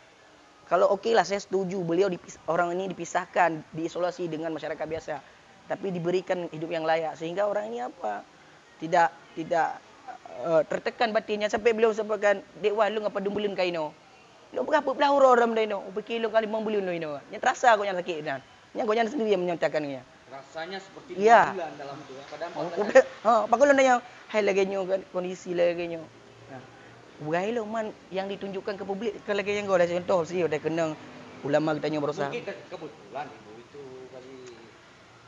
Kalau 0.66 0.90
oke 0.90 1.12
lah 1.14 1.22
saya 1.22 1.38
setuju 1.38 1.78
beliau 1.86 2.10
orang 2.50 2.74
ini 2.74 2.90
dipisahkan, 2.90 3.62
diisolasi 3.78 4.26
dengan 4.26 4.50
masyarakat 4.56 4.88
biasa, 4.88 5.22
tapi 5.70 5.94
diberikan 5.94 6.50
hidup 6.50 6.74
yang 6.74 6.82
layak 6.82 7.14
sehingga 7.14 7.46
orang 7.46 7.70
ini 7.70 7.86
apa? 7.86 8.26
Tidak 8.82 9.38
tidak 9.38 9.78
uh, 10.50 10.66
tertekan 10.66 11.14
batinnya 11.14 11.52
sampai 11.52 11.76
beliau 11.76 11.94
sampaikan, 11.94 12.42
"Dek 12.58 12.74
wan 12.74 12.90
lu 12.90 13.06
ngapa 13.06 13.22
dumbulun 13.22 13.54
kaino?" 13.54 13.94
Lu 14.52 14.68
berapa 14.68 14.84
belah 14.92 15.16
orang 15.16 15.56
daino? 15.56 15.80
Berkilo 15.96 16.28
kali 16.28 16.44
membulun 16.44 16.84
daino. 16.84 17.24
Yang 17.32 17.40
terasa 17.40 17.72
kau 17.80 17.88
yang 17.88 17.96
sakit 17.96 18.20
dan. 18.20 18.44
Kau 18.72 18.96
yang 18.96 19.04
sendiri 19.04 19.36
yang 19.36 19.44
menyatakannya. 19.44 20.00
Rasanya 20.32 20.80
seperti 20.80 21.20
Iya. 21.20 21.52
bulan 21.52 21.72
dalam 21.76 21.96
itu 22.00 22.12
ya. 22.16 22.24
Padahal 22.32 22.52
Oh, 22.56 22.64
14 22.72 22.80
udah, 22.80 23.04
hari. 23.04 23.26
ha, 23.28 23.34
pakul 23.44 23.68
na 23.68 23.84
yang 23.84 24.00
hai 24.32 24.42
lagi 24.42 24.64
nyo 24.64 24.80
kan 24.88 25.02
kondisi 25.12 25.52
lagi 25.52 25.86
nyo. 25.92 26.02
Nah, 26.48 26.62
bukan 27.20 27.42
lo 27.52 27.62
man 27.68 27.86
yang 28.16 28.32
ditunjukkan 28.32 28.80
ke 28.80 28.84
publik 28.88 29.14
ke 29.20 29.32
lagi 29.36 29.60
yang 29.60 29.68
kau 29.68 29.76
dah 29.76 29.84
contoh 29.84 30.24
sih 30.24 30.40
udah 30.40 30.56
kena 30.56 30.96
ulama 31.44 31.76
kita 31.76 31.88
nyo 31.92 32.00
berusaha. 32.00 32.32
Mungkin 32.32 32.48
ke- 32.48 32.60
kebetulan 32.72 33.28
ibu 33.28 33.52
itu 33.60 33.82
kali 34.08 34.32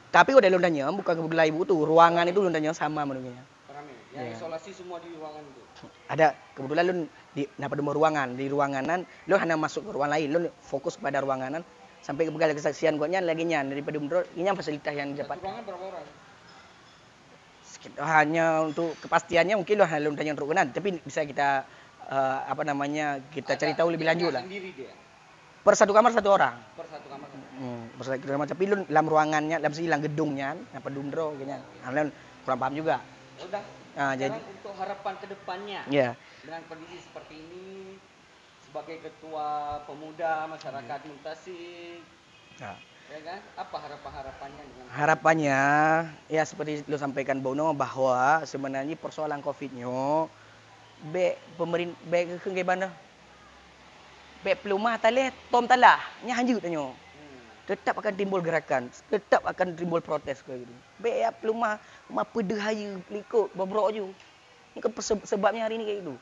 Tapi 0.08 0.32
udah 0.40 0.48
lo 0.48 0.60
nanya 0.64 0.86
bukan 0.88 1.14
kebetulan 1.20 1.46
ibu 1.52 1.62
tuh 1.68 1.80
ruangan 1.84 2.24
itu 2.24 2.40
lo 2.40 2.48
nanya 2.48 2.72
sama 2.72 3.04
menurutnya. 3.04 3.44
rame. 3.68 3.92
Yang 4.16 4.24
Iya. 4.24 4.36
isolasi 4.40 4.72
semua 4.72 5.04
di 5.04 5.12
ruangan 5.20 5.44
itu. 5.44 5.62
Ada 6.08 6.32
kebetulan 6.56 6.84
lo 6.88 6.94
di 7.36 7.44
napa 7.60 7.76
demo 7.76 7.92
ruangan 7.92 8.40
di 8.40 8.48
ruanganan 8.48 9.04
lo 9.28 9.36
hanya 9.36 9.60
masuk 9.60 9.84
ke 9.84 9.92
ruangan 9.92 10.16
lain 10.16 10.28
lo 10.32 10.40
fokus 10.64 10.96
pada 10.96 11.20
ruanganan 11.20 11.60
sampai 12.04 12.28
ke 12.28 12.56
kesaksian 12.60 13.00
gua 13.00 13.08
nyan 13.08 13.24
lagi 13.24 13.48
nyan 13.48 13.72
daripada 13.72 13.98
menurut 13.98 14.28
ini 14.36 14.46
yang 14.46 14.60
fasilitas 14.60 14.92
yang 14.92 15.16
Satu 15.16 15.24
dapat 15.24 15.38
ruangan 15.40 15.64
berapa 15.64 15.86
orang? 15.88 16.06
Sekitar- 17.64 18.04
hanya 18.04 18.46
untuk 18.62 18.94
kepastiannya 19.00 19.56
mungkin 19.56 19.76
lo 19.80 19.86
hanya 19.88 20.12
tanya 20.14 20.32
untuk 20.36 20.52
kenan 20.52 20.68
tapi 20.76 21.00
bisa 21.00 21.24
kita 21.24 21.64
eh, 22.12 22.40
apa 22.46 22.62
namanya 22.68 23.24
kita 23.32 23.56
cari 23.56 23.74
tahu 23.74 23.96
lebih 23.96 24.06
lanjut 24.06 24.36
lah. 24.36 24.44
Sendiri 24.44 24.72
dia. 24.76 24.92
per 25.64 25.80
satu 25.80 25.96
kamar 25.96 26.12
satu 26.12 26.28
orang. 26.28 26.60
Per 26.76 26.88
satu 26.92 27.08
kamar. 27.08 27.28
hmm, 27.32 27.96
per 27.96 28.04
satu 28.04 28.28
kamar. 28.28 28.48
Tapi 28.52 28.64
lu 28.68 28.76
dalam 28.84 29.06
ruangannya 29.08 29.64
dalam 29.64 29.72
silang 29.72 30.04
gedungnya 30.04 30.60
apa 30.76 30.92
dumdro 30.92 31.40
kayaknya. 31.40 31.64
Kalian 31.88 32.08
kurang 32.44 32.60
paham 32.60 32.74
juga. 32.76 33.00
Udah. 33.40 33.64
Ah, 33.96 34.12
Sekarang 34.12 34.20
jadi 34.20 34.38
untuk 34.44 34.74
harapan 34.76 35.14
ke 35.24 35.26
depannya. 35.32 35.82
Ya 35.88 36.20
dengan 36.44 36.62
kondisi 36.68 37.00
seperti 37.00 37.40
ini 37.40 37.96
sebagai 38.74 39.06
ketua 39.06 39.78
pemuda 39.86 40.50
masyarakat 40.50 41.00
Hmm. 41.06 41.10
Muntasik 41.14 42.02
Nah, 42.58 42.74
Ya 43.14 43.20
kan? 43.22 43.40
Apa 43.54 43.78
harapan-harapannya 43.78 44.64
dengan 44.66 44.86
Harapannya 44.90 45.62
ya 46.26 46.42
seperti 46.42 46.82
lu 46.90 46.98
sampaikan 46.98 47.38
Bono 47.38 47.70
bahwa 47.78 48.42
sebenarnya 48.42 48.98
persoalan 48.98 49.46
Covid-nya 49.46 50.26
be 51.14 51.38
pemerintah 51.54 51.94
be 52.10 52.42
ke 52.42 52.50
bagaimana? 52.50 52.90
Be 54.42 54.58
pelumah 54.58 54.98
taleh 54.98 55.30
tom 55.54 55.70
talah 55.70 56.02
nya 56.26 56.34
hanjut 56.34 56.58
tanyo. 56.58 56.90
Hmm. 56.90 57.42
Tetap 57.70 58.02
akan 58.02 58.14
timbul 58.18 58.42
gerakan, 58.42 58.90
tetap 59.14 59.46
akan 59.46 59.78
timbul 59.78 60.02
protes 60.02 60.42
kayak 60.42 60.66
gitu. 60.66 60.74
Be 60.98 61.22
ya 61.22 61.30
pelumah 61.30 61.78
ma 62.10 62.26
pedehaya 62.26 62.98
pelikut 63.06 63.54
bobrok 63.54 63.94
je. 63.94 64.10
Ini 64.74 64.82
kan 64.82 64.90
sebabnya 65.22 65.70
hari 65.70 65.78
ini 65.78 65.86
kayak 65.86 66.00
gitu. 66.02 66.18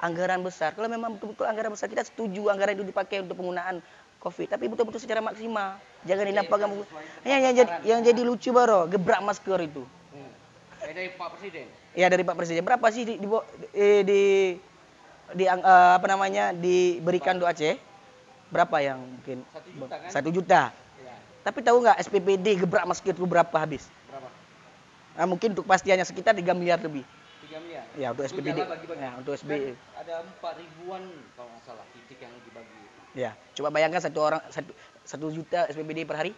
Anggaran 0.00 0.40
besar. 0.40 0.72
Kalau 0.72 0.88
memang 0.88 1.20
betul-betul 1.20 1.44
anggaran 1.44 1.76
besar 1.76 1.92
kita 1.92 2.00
setuju 2.00 2.48
anggaran 2.48 2.72
itu 2.80 2.88
dipakai 2.88 3.20
untuk 3.20 3.36
penggunaan 3.36 3.84
Covid, 4.20 4.52
tapi 4.52 4.68
betul-betul 4.68 5.00
secara 5.00 5.24
maksimal. 5.24 5.80
Jangan 6.04 6.24
dinampakkan 6.28 6.68
Ya, 7.24 7.36
yang 7.40 7.52
jadi 7.56 7.72
yang 7.84 8.00
jadi 8.04 8.20
lucu 8.20 8.52
baru 8.52 8.84
gebrak 8.88 9.20
masker 9.24 9.60
itu. 9.64 9.84
Hmm. 10.12 10.32
Eh, 10.84 10.92
dari 10.92 11.08
Pak 11.12 11.28
Presiden. 11.36 11.66
Ya 11.96 12.06
dari 12.08 12.24
Pak 12.24 12.36
Presiden 12.36 12.64
berapa 12.64 12.86
sih 12.92 13.08
di 13.08 13.14
di, 13.16 13.26
eh, 13.76 14.00
di, 14.04 14.22
di 15.36 15.44
eh, 15.44 15.92
apa 15.96 16.06
namanya 16.08 16.52
diberikan 16.52 17.40
do 17.40 17.48
Aceh? 17.48 17.76
Berapa 18.52 18.76
yang 18.80 19.00
mungkin 19.00 19.44
Satu 19.52 19.68
juta 19.72 19.94
kan? 19.96 20.08
Satu 20.12 20.28
juta. 20.32 20.62
Ya. 21.00 21.14
Tapi 21.44 21.58
tahu 21.64 21.76
nggak 21.80 21.96
SPPD 22.08 22.46
gebrak 22.64 22.84
masker 22.88 23.16
itu 23.16 23.24
berapa 23.24 23.56
habis? 23.56 23.88
Berapa? 24.08 24.28
Ah, 25.16 25.28
mungkin 25.28 25.56
untuk 25.56 25.64
pastiannya 25.64 26.04
sekitar 26.04 26.36
3 26.36 26.56
miliar 26.56 26.80
lebih. 26.80 27.04
3 27.50 27.64
miliar. 27.66 27.84
Ya 27.98 28.14
untuk 28.14 28.22
Itu 28.24 28.30
SPPD. 28.38 28.48
jangan 28.54 28.70
bagi-bagi. 28.78 29.02
Ya 29.02 29.10
untuk 29.18 29.32
Kan 29.34 29.40
SPPD. 29.42 29.66
ada 29.98 30.14
4 30.22 30.62
ribuan 30.62 31.02
kalau 31.34 31.48
nggak 31.50 31.62
salah 31.66 31.86
titik 31.90 32.18
yang 32.22 32.32
dibagi. 32.46 32.78
Ya, 33.10 33.34
coba 33.58 33.74
bayangkan 33.74 33.98
satu 33.98 34.18
orang 34.22 34.38
satu, 34.54 34.70
satu 35.02 35.26
juta 35.34 35.66
SPBD 35.66 36.06
per 36.06 36.14
hari. 36.22 36.32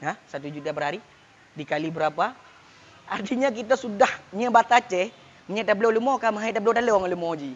Ya, 0.00 0.16
satu 0.24 0.48
juta 0.48 0.72
per 0.72 0.84
hari 0.88 1.00
dikali 1.52 1.92
berapa? 1.92 2.32
Artinya 3.04 3.52
kita 3.52 3.76
sudah 3.76 4.08
nyebat 4.32 4.72
Aceh, 4.72 5.12
nyeta 5.52 5.76
belum 5.76 5.92
lemo 6.00 6.16
kan 6.16 6.32
mahai 6.32 6.56
belum 6.56 6.72
dalong 6.80 7.04
lemo 7.04 7.28
ji. 7.36 7.52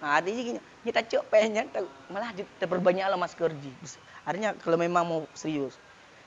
Nah, 0.00 0.20
artinya 0.20 0.40
gini, 0.40 0.60
kita 0.88 1.00
cok 1.04 1.24
pengen 1.28 1.68
malah 2.08 2.32
terperbanyaklah 2.56 3.20
masker 3.20 3.52
ji. 3.60 3.72
Artinya 4.24 4.56
kalau 4.56 4.80
memang 4.80 5.04
mau 5.04 5.20
serius, 5.36 5.76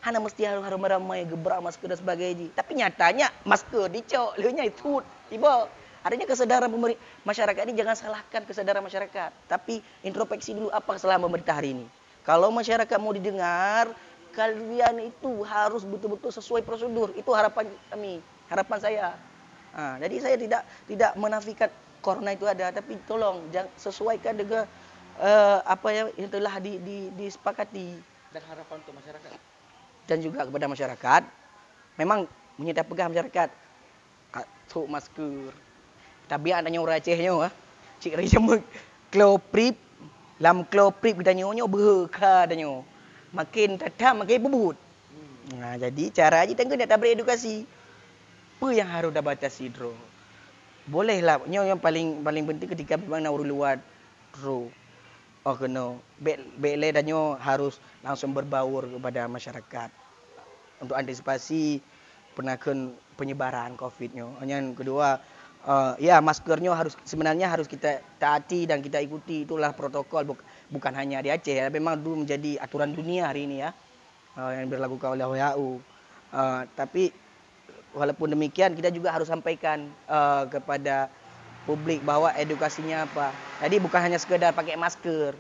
hana 0.08 0.24
mesti 0.24 0.48
harus 0.48 0.64
harus 0.64 0.80
ramai 0.80 1.28
gebrak 1.28 1.60
masker 1.60 1.92
dan 1.92 2.00
sebagainya. 2.00 2.48
Tapi 2.56 2.72
nyatanya 2.80 3.28
masker 3.44 3.92
dicok, 3.92 4.40
leunya 4.40 4.64
itu 4.64 5.04
tiba. 5.28 5.68
Artinya 6.08 6.24
kesadaran 6.24 6.72
pemeri- 6.72 6.96
masyarakat 7.28 7.68
ini 7.68 7.76
jangan 7.76 7.96
salahkan 8.00 8.48
kesadaran 8.48 8.80
masyarakat, 8.80 9.32
tapi 9.52 9.84
introspeksi 10.08 10.56
dulu 10.56 10.72
apa 10.72 10.96
kesalahan 10.96 11.20
pemerintah 11.20 11.60
hari 11.60 11.76
ini. 11.76 11.86
Kalau 12.24 12.48
masyarakat 12.48 12.96
mau 13.04 13.12
didengar, 13.12 13.92
kalian 14.32 15.12
itu 15.12 15.44
harus 15.44 15.84
betul-betul 15.84 16.32
sesuai 16.32 16.64
prosedur. 16.64 17.12
Itu 17.20 17.36
harapan 17.36 17.68
kami, 17.92 18.24
harapan 18.48 18.78
saya. 18.80 19.06
Ah, 19.76 20.00
jadi 20.00 20.16
saya 20.24 20.36
tidak 20.40 20.64
tidak 20.88 21.12
menafikan 21.20 21.68
corona 22.00 22.32
itu 22.32 22.48
ada, 22.48 22.72
tapi 22.72 22.96
tolong 23.04 23.44
jangan 23.52 23.68
sesuaikan 23.76 24.40
dengan 24.40 24.64
eh, 25.20 25.60
apa 25.68 25.90
yang 25.92 26.08
yang 26.16 26.32
telah 26.32 26.56
di, 26.64 26.80
di, 26.80 26.98
disepakati 27.20 28.00
Dan 28.32 28.42
harapan 28.48 28.76
untuk 28.80 28.96
masyarakat. 28.96 29.57
Dan 30.08 30.24
juga 30.24 30.48
kepada 30.48 30.66
masyarakat. 30.72 31.22
Memang 32.00 32.26
menyita 32.56 32.88
pegang 32.88 33.12
masyarakat. 33.12 33.52
Katuk 34.32 34.88
masker. 34.88 35.52
Tapi 36.28 36.50
adanya 36.56 36.80
orang 36.80 36.98
Acehnya 36.98 37.32
ah. 37.36 37.52
Cik 38.00 38.14
cuma 38.38 38.62
kloprip 39.10 39.76
lam 40.38 40.62
kloprip 40.70 41.18
kita 41.18 41.34
nyonya 41.34 41.66
berka 41.68 42.48
adanya. 42.48 42.82
Makin 43.34 43.76
tetap 43.76 44.16
makin 44.16 44.40
bubut. 44.48 44.78
Hmm. 45.12 45.60
Nah, 45.60 45.76
jadi 45.76 46.04
cara 46.14 46.48
aja 46.48 46.54
tengok 46.56 46.78
nak 46.80 46.90
tabrik 46.90 47.18
edukasi. 47.20 47.68
Apa 48.58 48.74
yang 48.74 48.90
harus 48.90 49.14
dah 49.14 49.22
batasi 49.22 49.70
dro? 49.70 49.94
Bolehlah, 50.88 51.44
nyo 51.46 51.68
yang 51.68 51.78
paling 51.78 52.24
paling 52.24 52.48
penting 52.48 52.70
ketika 52.74 52.96
memang 52.98 53.22
nak 53.22 53.36
urus 53.36 53.46
luar 53.46 53.76
dro. 54.34 54.72
Oh 55.48 55.56
kena. 55.56 55.96
Bek 56.20 56.60
bek 56.60 56.76
dan 56.92 57.08
nyo 57.08 57.40
harus 57.40 57.80
langsung 58.04 58.36
berbaur 58.36 58.84
kepada 58.84 59.32
masyarakat 59.32 59.90
untuk 60.84 61.00
antisipasi 61.00 61.80
penakan 62.36 62.92
penyebaran 63.16 63.80
COVID 63.80 64.12
nyo. 64.12 64.36
Yang 64.44 64.84
kedua, 64.84 65.24
uh, 65.64 65.96
ya 66.04 66.20
maskernya 66.20 66.76
harus 66.76 67.00
sebenarnya 67.08 67.48
harus 67.48 67.64
kita 67.64 68.04
taati 68.20 68.68
dan 68.68 68.84
kita 68.84 69.00
ikuti 69.00 69.48
itulah 69.48 69.72
protokol 69.72 70.36
buk- 70.36 70.44
bukan 70.68 70.92
hanya 71.00 71.24
di 71.24 71.32
Aceh 71.32 71.56
ya. 71.56 71.72
memang 71.72 71.96
dulu 72.04 72.28
menjadi 72.28 72.60
aturan 72.60 72.92
dunia 72.92 73.32
hari 73.32 73.48
ini 73.48 73.64
ya 73.64 73.72
uh, 74.36 74.52
yang 74.52 74.68
dilakukan 74.68 75.16
oleh 75.16 75.32
WHO. 75.32 75.80
Uh, 76.28 76.68
tapi 76.76 77.16
walaupun 77.96 78.36
demikian 78.36 78.76
kita 78.76 78.92
juga 78.92 79.16
harus 79.16 79.32
sampaikan 79.32 79.88
uh, 80.12 80.44
kepada 80.52 81.08
publik 81.68 82.00
bahwa 82.02 82.32
edukasinya 82.40 83.04
apa. 83.04 83.36
Jadi 83.60 83.76
bukan 83.84 84.00
hanya 84.00 84.16
sekedar 84.16 84.56
pakai 84.56 84.80
masker. 84.80 85.36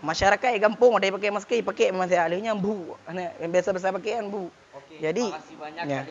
Masyarakat 0.00 0.56
yang 0.56 0.64
kampung 0.72 0.96
ada 0.96 1.08
yang 1.08 1.16
pakai 1.16 1.32
masker, 1.32 1.60
pakai 1.64 1.92
masih 1.92 2.20
alihnya 2.20 2.52
bu. 2.52 2.96
Anak 3.08 3.36
Yang 3.40 3.50
biasa-biasa 3.56 3.96
pakai 3.96 4.12
kan 4.20 4.26
bu. 4.28 4.52
Jadi, 5.00 5.24
terima 5.24 5.40
kasih 5.40 5.56
banyak 5.56 5.84
ya. 5.88 6.02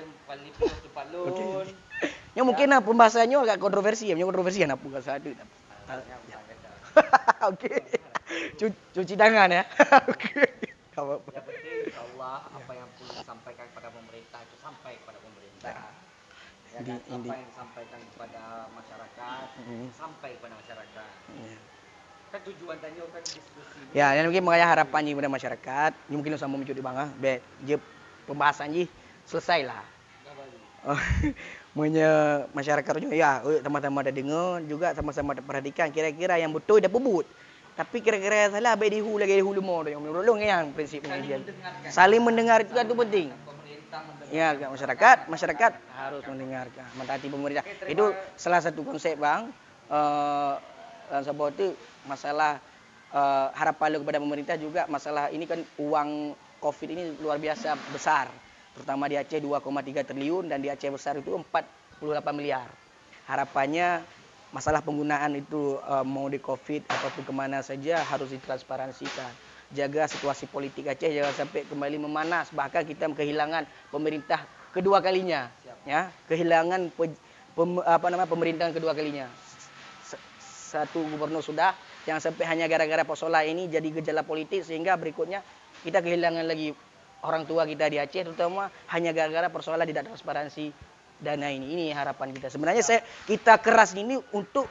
Okey. 1.29 1.73
Ya 2.33 2.41
mungkin 2.45 2.67
lah 2.69 2.81
pembahasannya 2.81 3.37
agak 3.37 3.57
kontroversi 3.61 4.09
ya, 4.09 4.17
punya 4.17 4.25
kontroversi 4.29 4.65
apa 4.65 4.81
enggak 4.81 5.03
kata. 5.05 5.93
Okey. 7.53 7.77
Cuci, 8.93 9.13
tangan 9.17 9.49
ya. 9.49 9.63
Apa-apa. 10.99 11.31
Yang 11.31 11.45
penting 11.47 11.75
insyaallah 11.87 12.35
apa 12.51 12.71
yang 12.75 12.87
perlu 12.99 13.13
disampaikan 13.15 13.65
kepada 13.71 13.87
pemerintah 13.87 14.39
itu 14.43 14.55
sampai 14.59 14.99
kepada 14.99 15.17
pemerintah. 15.23 15.98
Ya 16.79 16.85
Di- 16.85 17.03
ini. 17.11 17.27
Apa 17.27 17.35
yang 17.35 17.45
disampaikan 17.45 17.99
kepada 18.07 18.41
masyarakat 18.71 19.45
Hmm. 19.59 19.87
sampai 19.91 20.29
kepada 20.33 20.53
masyarakat. 20.55 21.09
Ya. 21.35 21.57
Kan 22.29 22.39
tujuan 22.45 22.77
tanya 22.77 23.03
kan 23.03 23.21
diskusi. 23.25 23.79
Ya, 23.91 24.13
dan 24.13 24.23
mungkin 24.23 24.43
makanya 24.45 24.67
harapan 24.69 25.01
ni 25.01 25.11
kepada 25.11 25.27
masyarakat, 25.27 25.91
ni 26.07 26.13
mungkin 26.15 26.37
sama 26.37 26.55
mencuri 26.55 26.79
bang 26.79 26.95
ah. 26.95 27.09
Bet, 27.17 27.43
je 27.61 27.75
pembahasan 28.23 28.71
je 28.71 28.85
selesai 29.25 29.65
lah. 29.65 29.83
Dah 30.23 30.33
balik. 30.33 30.61
Oh, 30.85 30.99
Punya 31.69 32.09
masyarakatnya 32.51 33.13
ya, 33.13 33.39
eh, 33.41 33.59
sama-sama 33.59 34.01
dah 34.01 34.11
dengar 34.11 34.59
juga 34.63 34.91
sama-sama 34.91 35.31
dah 35.31 35.41
perhatikan 35.41 35.87
kira-kira 35.89 36.35
yang 36.35 36.49
betul 36.49 36.79
dah 36.79 36.87
pebut. 36.87 37.23
Tapi 37.73 37.97
kira-kira 37.99 38.47
yang 38.47 38.51
salah 38.51 38.75
baik 38.75 38.91
dihu 38.93 39.15
lagi 39.15 39.35
dihu 39.35 39.51
lemah 39.53 39.87
tu 39.87 39.89
yang 39.89 40.01
menolong 40.01 40.37
yang 40.37 40.67
prinsip 40.69 40.99
Saling 40.99 41.07
pengajian. 41.23 41.39
mendengarkan. 41.41 41.89
Saling 41.89 42.21
mendengar 42.21 42.57
itu 42.59 42.73
kan 42.73 42.83
tu 42.83 42.95
penting. 42.95 43.27
Ya, 44.29 44.53
kat 44.53 44.69
masyarakat, 44.69 45.17
masyarakat 45.25 45.71
harus 45.97 46.23
mendengarkan, 46.29 46.85
mentaati 46.93 47.27
pemerintah. 47.27 47.63
Terima- 47.65 47.89
Itu 47.89 48.05
salah 48.37 48.61
satu 48.61 48.85
konsep 48.85 49.17
bang. 49.17 49.49
Uh, 49.89 50.53
sebuah 51.09 51.49
itu 51.57 51.73
masalah 52.05 52.61
uh, 53.09 53.49
harapan 53.57 53.97
lu 53.97 54.05
kepada 54.05 54.21
pemerintah 54.21 54.55
juga 54.61 54.85
masalah 54.85 55.33
ini 55.33 55.49
kan 55.49 55.65
uang 55.81 56.37
COVID 56.61 56.87
ini 56.93 57.03
luar 57.17 57.41
biasa 57.41 57.73
besar. 57.89 58.29
Terutama 58.77 59.09
di 59.09 59.17
Aceh 59.17 59.41
2,3 59.41 60.05
triliun 60.05 60.45
dan 60.45 60.61
di 60.61 60.69
Aceh 60.69 60.87
besar 60.93 61.17
itu 61.17 61.33
48 61.33 62.05
miliar. 62.37 62.69
Harapannya 63.25 64.05
masalah 64.53 64.85
penggunaan 64.85 65.33
itu 65.33 65.81
uh, 65.81 66.05
mau 66.05 66.29
di 66.29 66.37
COVID 66.37 66.85
ataupun 66.85 67.23
ke 67.25 67.33
mana 67.33 67.65
saja 67.65 68.05
harus 68.05 68.29
ditransparansikan. 68.29 69.48
Jaga 69.69 70.09
situasi 70.09 70.49
politik 70.49 70.89
Aceh 70.89 71.13
jangan 71.13 71.29
sampai 71.29 71.69
kembali 71.69 72.01
memanas. 72.01 72.49
Bahkan 72.49 72.89
kita 72.89 73.05
kehilangan 73.13 73.69
pemerintah 73.93 74.41
kedua 74.73 74.97
kalinya. 74.97 75.53
Ya, 75.85 76.09
kehilangan 76.25 76.89
pe, 76.97 77.13
pem- 77.53 77.85
apa 77.85 78.07
nama 78.09 78.25
pemerintahan 78.25 78.73
kedua 78.73 78.97
kalinya. 78.97 79.29
Satu 80.41 81.05
gubernur 81.05 81.41
sudah, 81.41 81.73
jangan 82.05 82.21
sampai 82.21 82.45
hanya 82.49 82.65
gara-gara 82.69 83.01
persoalan 83.01 83.45
ini 83.45 83.69
jadi 83.69 83.89
gejala 83.89 84.21
politik 84.21 84.61
sehingga 84.61 84.97
berikutnya 84.97 85.41
kita 85.81 86.01
kehilangan 86.01 86.45
lagi 86.45 86.73
orang 87.25 87.45
tua 87.49 87.65
kita 87.65 87.89
di 87.89 87.97
Aceh 87.97 88.21
terutama 88.25 88.69
hanya 88.93 89.13
gara-gara 89.13 89.49
persoalan 89.49 89.85
tidak 89.85 90.09
transparansi 90.09 90.73
dana 91.21 91.49
ini. 91.53 91.77
Ini 91.77 91.85
harapan 91.93 92.33
kita. 92.33 92.49
Sebenarnya 92.49 92.81
saya 92.81 93.01
kita 93.29 93.61
keras 93.61 93.93
ini 93.93 94.17
untuk 94.33 94.65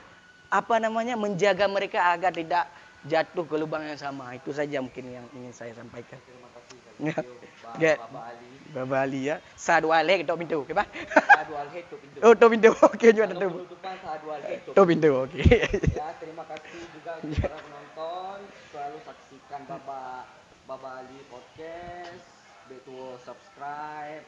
apa 0.48 0.80
namanya 0.80 1.14
menjaga 1.14 1.68
mereka 1.68 2.08
agar 2.14 2.32
tidak 2.32 2.66
jatuh 3.06 3.44
ke 3.46 3.54
lubang 3.54 3.84
yang 3.84 3.98
sama. 4.00 4.34
Itu 4.34 4.50
saja 4.50 4.82
mungkin 4.82 5.04
yang 5.06 5.26
ingin 5.36 5.52
saya 5.54 5.72
sampaikan. 5.76 6.18
Terima 6.18 6.48
kasih 6.50 6.76
Ya. 6.98 7.14
Pak 7.14 7.74
Ya. 7.84 7.94
Bapak 7.94 8.24
Ali. 8.34 8.50
Baba 8.68 8.96
Ali 9.00 9.20
ya. 9.30 9.36
Sadu 9.54 9.94
alek 9.94 10.26
tok 10.26 10.36
pintu, 10.42 10.60
okey 10.66 10.74
bah? 10.74 10.84
Sadu 11.30 11.54
Alhe 11.54 11.80
tu 11.86 11.96
pintu. 11.96 12.18
Oh, 12.26 12.34
tok 12.34 12.48
pintu. 12.50 12.68
Okey 12.74 13.10
juga 13.14 13.26
Kalau 13.30 13.38
tu. 13.38 13.48
penutupan 13.54 13.94
Sadu 14.02 14.26
Alhe 14.34 14.54
tu. 14.66 14.70
Tok 14.74 14.84
pintu, 14.84 15.08
okey. 15.24 15.46
Ya, 15.94 16.08
terima 16.18 16.42
kasih 16.44 16.82
juga 16.90 17.10
untuk 17.22 17.38
para 17.38 17.56
penonton. 17.62 18.38
Selalu 18.74 18.98
saksikan 19.06 19.60
Baba 19.64 20.26
Baba 20.66 20.88
Ali 21.00 21.18
Podcast. 21.30 22.26
Betul 22.68 23.16
subscribe, 23.24 24.20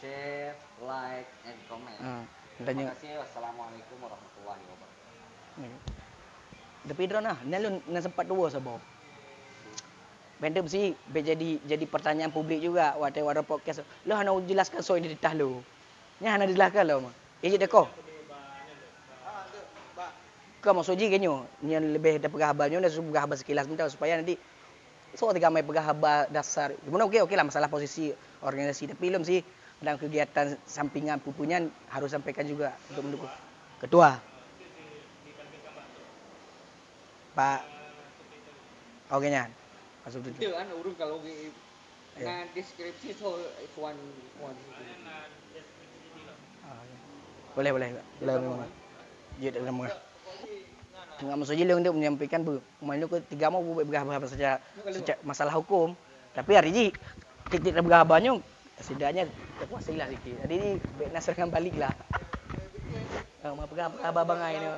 share, 0.00 0.56
like, 0.80 1.28
and 1.44 1.58
comment. 1.68 2.00
Ah, 2.00 2.24
Terima 2.56 2.88
kasih. 2.96 3.20
Wassalamualaikum 3.20 3.96
warahmatullahi 4.00 4.62
wabarakatuh. 4.64 6.01
Tapi 6.82 7.02
drone 7.06 7.26
lah, 7.30 7.38
nalun 7.46 7.78
na 7.86 8.02
sempat 8.02 8.26
dua 8.26 8.50
sabau. 8.50 8.82
Benda 10.42 10.58
mesti 10.58 10.90
jadi 11.14 11.62
jadi 11.62 11.84
pertanyaan 11.86 12.34
publik 12.34 12.58
juga 12.58 12.98
waktu 12.98 13.22
ada 13.22 13.46
podcast. 13.46 13.86
Lo 14.02 14.18
hana 14.18 14.34
jelaskan 14.42 14.82
soal 14.82 14.98
identitas 14.98 15.38
lo. 15.38 15.62
Nya 16.18 16.34
hana 16.34 16.50
jelaskan 16.50 16.82
lo. 16.90 17.06
mah. 17.06 17.14
Ijit 17.46 17.62
deko. 17.62 17.86
Kau 20.62 20.74
mau 20.74 20.86
soji 20.86 21.10
kenyo, 21.10 21.42
yang 21.66 21.82
lebih 21.90 22.22
ada 22.22 22.30
pegahbannya, 22.30 22.78
dah 22.78 22.86
suruh 22.86 23.10
pegahban 23.10 23.34
sekilas 23.34 23.66
minta 23.66 23.82
supaya 23.90 24.14
nanti 24.14 24.38
so 25.10 25.26
tiga 25.34 25.50
mai 25.50 25.66
pegahban 25.66 26.30
dasar. 26.30 26.70
Gimana 26.86 27.06
oke 27.06 27.18
oke 27.18 27.34
lah 27.34 27.42
masalah 27.42 27.66
posisi 27.66 28.14
organisasi 28.42 28.94
tapi 28.94 29.10
belum 29.10 29.26
sih 29.26 29.42
dalam 29.82 29.98
kegiatan 29.98 30.54
sampingan 30.62 31.18
pupunya 31.18 31.58
harus 31.90 32.14
sampaikan 32.14 32.46
juga 32.46 32.74
untuk 32.94 33.02
mendukung 33.10 33.30
ketua. 33.82 34.31
Pak 37.32 37.60
Oke 39.12 39.28
nya. 39.28 39.44
Pak 40.04 40.10
Subdit. 40.12 40.32
Itu 40.40 40.56
kan 40.56 40.68
urung 40.72 40.96
kalau 40.96 41.20
di 41.20 41.52
Ya. 42.12 42.28
nah 42.28 42.40
deskripsi 42.52 43.16
so 43.16 43.40
it's 43.56 43.72
one 43.72 43.96
one. 44.36 44.52
Boleh 47.56 47.70
boleh. 47.72 47.88
Boleh 48.20 48.34
memang. 48.36 48.70
Ya 49.40 49.48
dalam 49.48 49.80
mengah. 49.80 49.96
Enggak 51.24 51.36
maksud 51.40 51.54
je 51.56 51.64
dia 51.64 51.92
menyampaikan 51.94 52.40
bu, 52.42 52.58
main 52.82 53.00
ke 53.00 53.22
tiga 53.32 53.48
mau 53.48 53.62
bergahaban 53.62 54.28
saja 54.28 54.60
sejak 54.92 55.16
masalah 55.24 55.56
hukum. 55.56 55.96
Tapi 56.36 56.52
hari 56.52 56.68
ini 56.68 56.84
titik 57.48 57.72
bergahabannya 57.80 58.44
setidaknya 58.76 59.28
terkuasai 59.60 59.96
lah 59.96 60.08
sikit. 60.12 60.36
Jadi 60.44 60.54
ni 60.60 60.68
kan 61.08 61.48
balik 61.48 61.80
lah. 61.80 61.92
Ah, 63.40 63.56
mau 63.56 63.64
bergahaban 63.64 64.04
abang 64.04 64.40
ini. 64.52 64.68